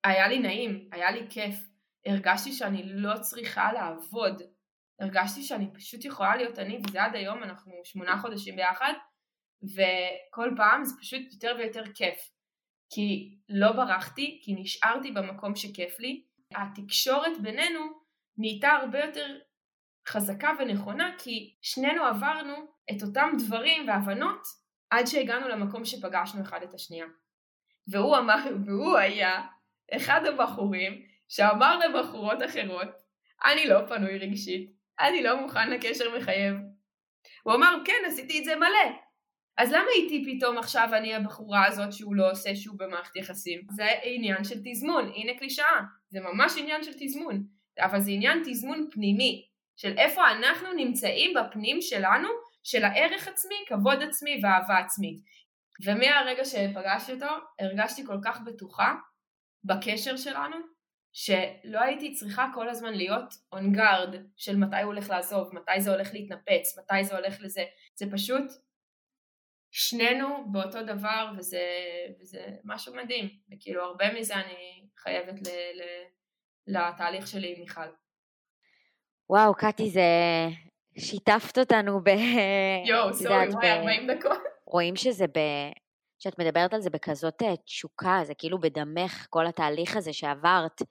היה 0.04 0.28
לי 0.28 0.38
נעים, 0.38 0.88
היה 0.92 1.10
לי 1.10 1.26
כיף, 1.30 1.54
הרגשתי 2.06 2.52
שאני 2.52 2.82
לא 2.84 3.18
צריכה 3.20 3.72
לעבוד, 3.72 4.42
הרגשתי 5.00 5.42
שאני 5.42 5.72
פשוט 5.74 6.04
יכולה 6.04 6.36
להיות 6.36 6.58
אני, 6.58 6.78
וזה 6.86 7.02
עד 7.02 7.14
היום, 7.14 7.42
אנחנו 7.42 7.72
שמונה 7.84 8.18
חודשים 8.18 8.56
ביחד, 8.56 8.92
וכל 9.62 10.50
פעם 10.56 10.84
זה 10.84 10.94
פשוט 11.00 11.22
יותר 11.32 11.54
ויותר 11.58 11.84
כיף. 11.94 12.18
כי 12.90 13.36
לא 13.48 13.72
ברחתי, 13.72 14.40
כי 14.42 14.54
נשארתי 14.54 15.12
במקום 15.12 15.56
שכיף 15.56 16.00
לי. 16.00 16.24
התקשורת 16.54 17.40
בינינו 17.42 17.80
נהייתה 18.38 18.68
הרבה 18.68 19.04
יותר 19.04 19.38
חזקה 20.08 20.50
ונכונה 20.58 21.14
כי 21.18 21.56
שנינו 21.62 22.04
עברנו 22.04 22.54
את 22.90 23.02
אותם 23.02 23.30
דברים 23.38 23.88
והבנות 23.88 24.42
עד 24.90 25.06
שהגענו 25.06 25.48
למקום 25.48 25.84
שפגשנו 25.84 26.42
אחד 26.42 26.62
את 26.62 26.74
השנייה. 26.74 27.06
והוא 27.88 28.16
אמר, 28.16 28.36
והוא 28.66 28.96
היה 28.96 29.46
אחד 29.96 30.20
הבחורים 30.24 31.02
שאמר 31.28 31.78
לבחורות 31.78 32.38
אחרות, 32.44 32.88
אני 33.44 33.66
לא 33.66 33.86
פנוי 33.88 34.18
רגשית, 34.18 34.77
אני 35.00 35.22
לא 35.22 35.40
מוכן 35.40 35.70
לקשר 35.70 36.18
מחייב. 36.18 36.54
הוא 37.42 37.54
אמר, 37.54 37.74
כן, 37.84 38.02
עשיתי 38.06 38.38
את 38.38 38.44
זה 38.44 38.56
מלא. 38.56 38.98
אז 39.58 39.72
למה 39.72 39.90
איתי 39.96 40.24
פתאום 40.26 40.58
עכשיו 40.58 40.88
אני 40.92 41.14
הבחורה 41.14 41.66
הזאת 41.66 41.92
שהוא 41.92 42.14
לא 42.14 42.30
עושה 42.30 42.56
שהוא 42.56 42.78
במערכת 42.78 43.16
יחסים? 43.16 43.60
זה 43.70 43.86
עניין 44.02 44.44
של 44.44 44.60
תזמון, 44.64 45.12
הנה 45.14 45.38
קלישאה, 45.38 45.80
זה 46.08 46.20
ממש 46.20 46.52
עניין 46.56 46.82
של 46.82 46.92
תזמון, 46.98 47.44
אבל 47.80 48.00
זה 48.00 48.10
עניין 48.10 48.42
תזמון 48.46 48.88
פנימי, 48.90 49.48
של 49.76 49.98
איפה 49.98 50.30
אנחנו 50.30 50.72
נמצאים 50.72 51.34
בפנים 51.34 51.80
שלנו, 51.80 52.28
של 52.62 52.84
הערך 52.84 53.28
עצמי, 53.28 53.54
כבוד 53.66 54.02
עצמי 54.02 54.40
ואהבה 54.42 54.78
עצמית. 54.78 55.20
ומהרגע 55.84 56.44
שפגשתי 56.44 57.12
אותו, 57.12 57.26
הרגשתי 57.60 58.06
כל 58.06 58.18
כך 58.24 58.40
בטוחה 58.40 58.94
בקשר 59.64 60.16
שלנו, 60.16 60.56
שלא 61.12 61.80
הייתי 61.80 62.14
צריכה 62.14 62.46
כל 62.54 62.68
הזמן 62.68 62.94
להיות 62.94 63.34
און 63.52 63.72
גארד 63.72 64.14
של 64.36 64.56
מתי 64.56 64.76
הוא 64.76 64.92
הולך 64.92 65.10
לעזוב, 65.10 65.54
מתי 65.54 65.80
זה 65.80 65.90
הולך 65.90 66.08
להתנפץ, 66.12 66.78
מתי 66.78 67.04
זה 67.04 67.16
הולך 67.16 67.40
לזה. 67.40 67.64
זה 67.94 68.06
פשוט 68.12 68.44
שנינו 69.70 70.52
באותו 70.52 70.82
דבר 70.82 71.32
וזה, 71.38 71.62
וזה 72.20 72.46
משהו 72.64 72.94
מדהים. 72.94 73.28
וכאילו 73.52 73.84
הרבה 73.84 74.12
מזה 74.12 74.34
אני 74.34 74.88
חייבת 74.96 75.46
ל, 75.46 75.50
ל, 75.50 75.82
לתהליך 76.66 77.26
שלי 77.26 77.54
עם 77.54 77.60
מיכל. 77.60 77.90
וואו, 79.30 79.54
קטי, 79.54 79.90
זה... 79.90 80.02
שיתפת 80.98 81.58
אותנו 81.58 82.00
ב... 82.04 82.08
יואו, 82.86 83.14
סורי, 83.14 83.48
וואי, 83.48 83.70
40 83.70 84.10
דקות. 84.10 84.38
רואים 84.66 84.96
שזה 84.96 85.26
ב... 85.26 85.38
שאת 86.18 86.38
מדברת 86.38 86.74
על 86.74 86.80
זה 86.80 86.90
בכזאת 86.90 87.42
אה, 87.42 87.56
תשוקה, 87.56 88.20
זה 88.24 88.34
כאילו 88.34 88.60
בדמך, 88.60 89.26
כל 89.30 89.46
התהליך 89.46 89.96
הזה 89.96 90.12
שעברת. 90.12 90.82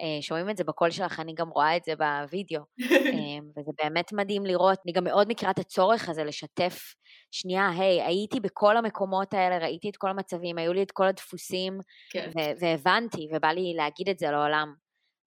אה, 0.00 0.22
שומעים 0.22 0.50
את 0.50 0.56
זה 0.56 0.64
בקול 0.64 0.90
שלך, 0.90 1.20
אני 1.20 1.34
גם 1.34 1.48
רואה 1.48 1.76
את 1.76 1.84
זה 1.84 1.92
בווידאו, 1.96 2.62
אמ, 3.14 3.44
וזה 3.56 3.70
באמת 3.84 4.12
מדהים 4.12 4.46
לראות. 4.46 4.78
אני 4.84 4.92
גם 4.92 5.04
מאוד 5.04 5.28
מכירה 5.28 5.50
את 5.50 5.58
הצורך 5.58 6.08
הזה 6.08 6.24
לשתף 6.24 6.94
שנייה, 7.30 7.68
היי, 7.68 8.02
הייתי 8.02 8.40
בכל 8.40 8.76
המקומות 8.76 9.34
האלה, 9.34 9.58
ראיתי 9.58 9.90
את 9.90 9.96
כל 9.96 10.10
המצבים, 10.10 10.58
היו 10.58 10.72
לי 10.72 10.82
את 10.82 10.90
כל 10.90 11.06
הדפוסים, 11.06 11.78
כן. 12.12 12.30
והבנתי, 12.60 13.28
ובא 13.32 13.48
לי 13.48 13.74
להגיד 13.76 14.08
את 14.08 14.18
זה 14.18 14.30
לעולם. 14.30 14.74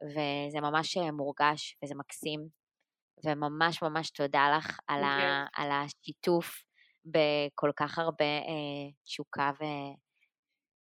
וזה 0.04 0.62
ממש 0.62 0.98
אה, 0.98 1.12
מורגש, 1.12 1.78
וזה 1.84 1.96
מקסים, 1.96 2.48
וממש 3.26 3.82
ממש 3.84 4.10
תודה 4.10 4.58
לך 4.58 4.80
על, 4.88 5.04
ה, 5.04 5.18
כן. 5.20 5.62
על 5.62 5.72
השיתוף 5.72 6.64
בכל 7.06 7.72
כך 7.76 8.00
הרבה 8.00 8.26
אה, 8.26 8.92
תשוקה 9.04 9.52
ו... 9.60 9.64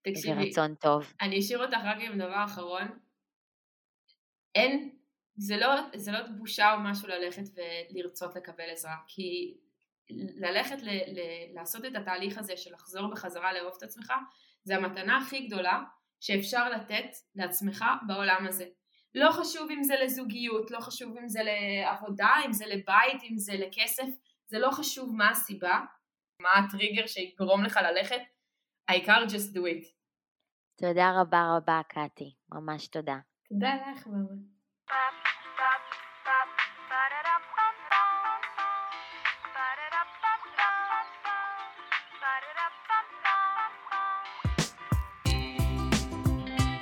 תקשיבי, 0.02 0.46
ורצון 0.46 0.74
טוב. 0.74 1.12
אני 1.20 1.38
אשאיר 1.38 1.64
אותך 1.64 1.78
רק 1.84 1.96
עם 2.00 2.18
דבר 2.18 2.44
אחרון. 2.44 2.88
אין, 4.54 4.96
זה 5.36 5.56
לא, 5.56 5.68
זה 5.94 6.12
לא 6.12 6.18
בושה 6.38 6.72
או 6.72 6.78
משהו 6.80 7.08
ללכת 7.08 7.42
ולרצות 7.94 8.36
לקבל 8.36 8.70
עזרה, 8.70 8.96
כי 9.08 9.54
ללכת 10.36 10.82
ל, 10.82 10.88
ל, 10.88 11.20
לעשות 11.54 11.84
את 11.84 11.96
התהליך 11.96 12.38
הזה 12.38 12.56
של 12.56 12.72
לחזור 12.72 13.10
בחזרה 13.10 13.52
לאהוב 13.52 13.74
את 13.78 13.82
עצמך, 13.82 14.12
זה 14.64 14.76
המתנה 14.76 15.18
הכי 15.18 15.46
גדולה 15.46 15.82
שאפשר 16.20 16.70
לתת 16.70 17.10
לעצמך 17.34 17.84
בעולם 18.06 18.46
הזה. 18.48 18.64
לא 19.14 19.30
חשוב 19.30 19.70
אם 19.70 19.82
זה 19.82 19.94
לזוגיות, 20.04 20.70
לא 20.70 20.80
חשוב 20.80 21.16
אם 21.16 21.28
זה 21.28 21.40
לעבודה, 21.42 22.30
אם 22.46 22.52
זה 22.52 22.66
לבית, 22.66 23.22
אם 23.30 23.38
זה 23.38 23.52
לכסף, 23.52 24.08
זה 24.46 24.58
לא 24.58 24.70
חשוב 24.70 25.16
מה 25.16 25.30
הסיבה, 25.30 25.80
מה 26.43 26.64
הטריגר 26.64 27.07
שיגרום 27.07 27.64
לך 27.64 27.78
ללכת, 27.82 28.20
העיקר 28.88 29.24
just 29.28 29.55
do 29.55 29.59
it. 29.59 29.86
תודה 30.76 31.20
רבה 31.20 31.57
רבה 31.57 31.80
קטי, 31.88 32.34
ממש 32.53 32.86
תודה. 32.86 33.18
תודה 33.49 33.74
לך. 33.74 34.07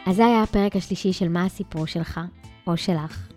אז 0.07 0.17
זה 0.17 0.27
היה 0.27 0.43
הפרק 0.43 0.77
השלישי 0.77 1.13
של 1.13 1.29
מה 1.29 1.45
הסיפור 1.45 1.87
שלך, 1.87 2.21
או 2.67 2.77
שלך. 2.77 3.29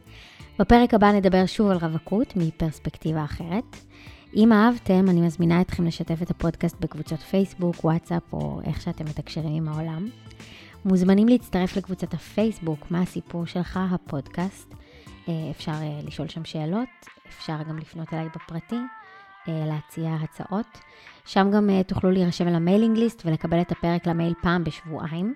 בפרק 0.60 0.94
הבא 0.94 1.12
נדבר 1.12 1.46
שוב 1.46 1.72
על 1.72 1.78
רווקות 1.78 2.34
מפרספקטיבה 2.36 3.24
אחרת. 3.24 3.93
אם 4.36 4.54
אהבתם, 4.54 5.10
אני 5.10 5.22
מזמינה 5.22 5.62
אתכם 5.62 5.86
לשתף 5.86 6.22
את 6.22 6.32
הפודקאסט 6.32 6.76
בקבוצות 6.80 7.20
פייסבוק, 7.20 7.84
וואטסאפ 7.84 8.34
או 8.34 8.62
איך 8.64 8.82
שאתם 8.82 9.06
מתקשרים 9.06 9.56
עם 9.56 9.68
העולם. 9.68 10.08
מוזמנים 10.86 11.28
להצטרף 11.28 11.78
לקבוצת 11.78 12.14
הפייסבוק, 12.14 12.92
מה 12.92 13.02
הסיפור 13.02 13.46
שלך, 13.46 13.80
הפודקאסט. 13.92 14.74
אה, 15.30 15.34
אפשר 15.52 15.72
אה, 15.72 16.00
לשאול 16.08 16.28
שם 16.28 16.46
שאלות, 16.46 16.90
אפשר 17.28 17.64
גם 17.70 17.78
לפנות 17.78 18.14
אליי 18.14 18.28
בפרטי, 18.36 18.80
אה, 19.48 19.66
להציע 19.66 20.12
הצעות. 20.24 20.78
שם 21.26 21.52
גם 21.54 21.70
תוכלו 21.88 22.12
להירשם 22.12 22.48
על 22.48 22.56
ה 22.56 22.61
mailing 22.61 22.98
list 22.98 23.22
ולקבל 23.26 23.62
את 23.62 23.72
הפרק 23.72 24.08
למייל 24.08 24.34
פעם 24.42 24.64
בשבועיים. 24.64 25.34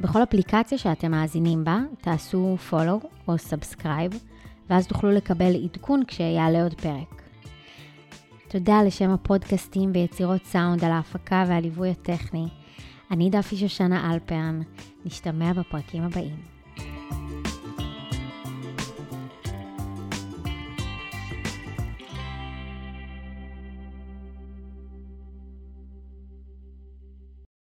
בכל 0.00 0.22
אפליקציה 0.22 0.78
שאתם 0.78 1.10
מאזינים 1.10 1.64
בה, 1.64 1.78
תעשו 2.00 2.56
follow 2.70 3.06
או 3.28 3.34
subscribe, 3.34 4.16
ואז 4.70 4.86
תוכלו 4.86 5.10
לקבל 5.10 5.64
עדכון 5.64 6.02
כשיעלה 6.06 6.62
עוד 6.62 6.74
פרק. 6.74 7.25
תודה 8.58 8.82
לשם 8.82 9.10
הפודקאסטים 9.10 9.90
ויצירות 9.94 10.44
סאונד 10.44 10.84
על 10.84 10.92
ההפקה 10.92 11.44
והליווי 11.48 11.90
הטכני. 11.90 12.46
אני 13.10 13.30
דפי 13.30 13.56
שושנה 13.56 14.14
אלפרן, 14.14 14.60
נשתמע 15.04 15.52
בפרקים 15.52 16.02
הבאים. 16.02 16.55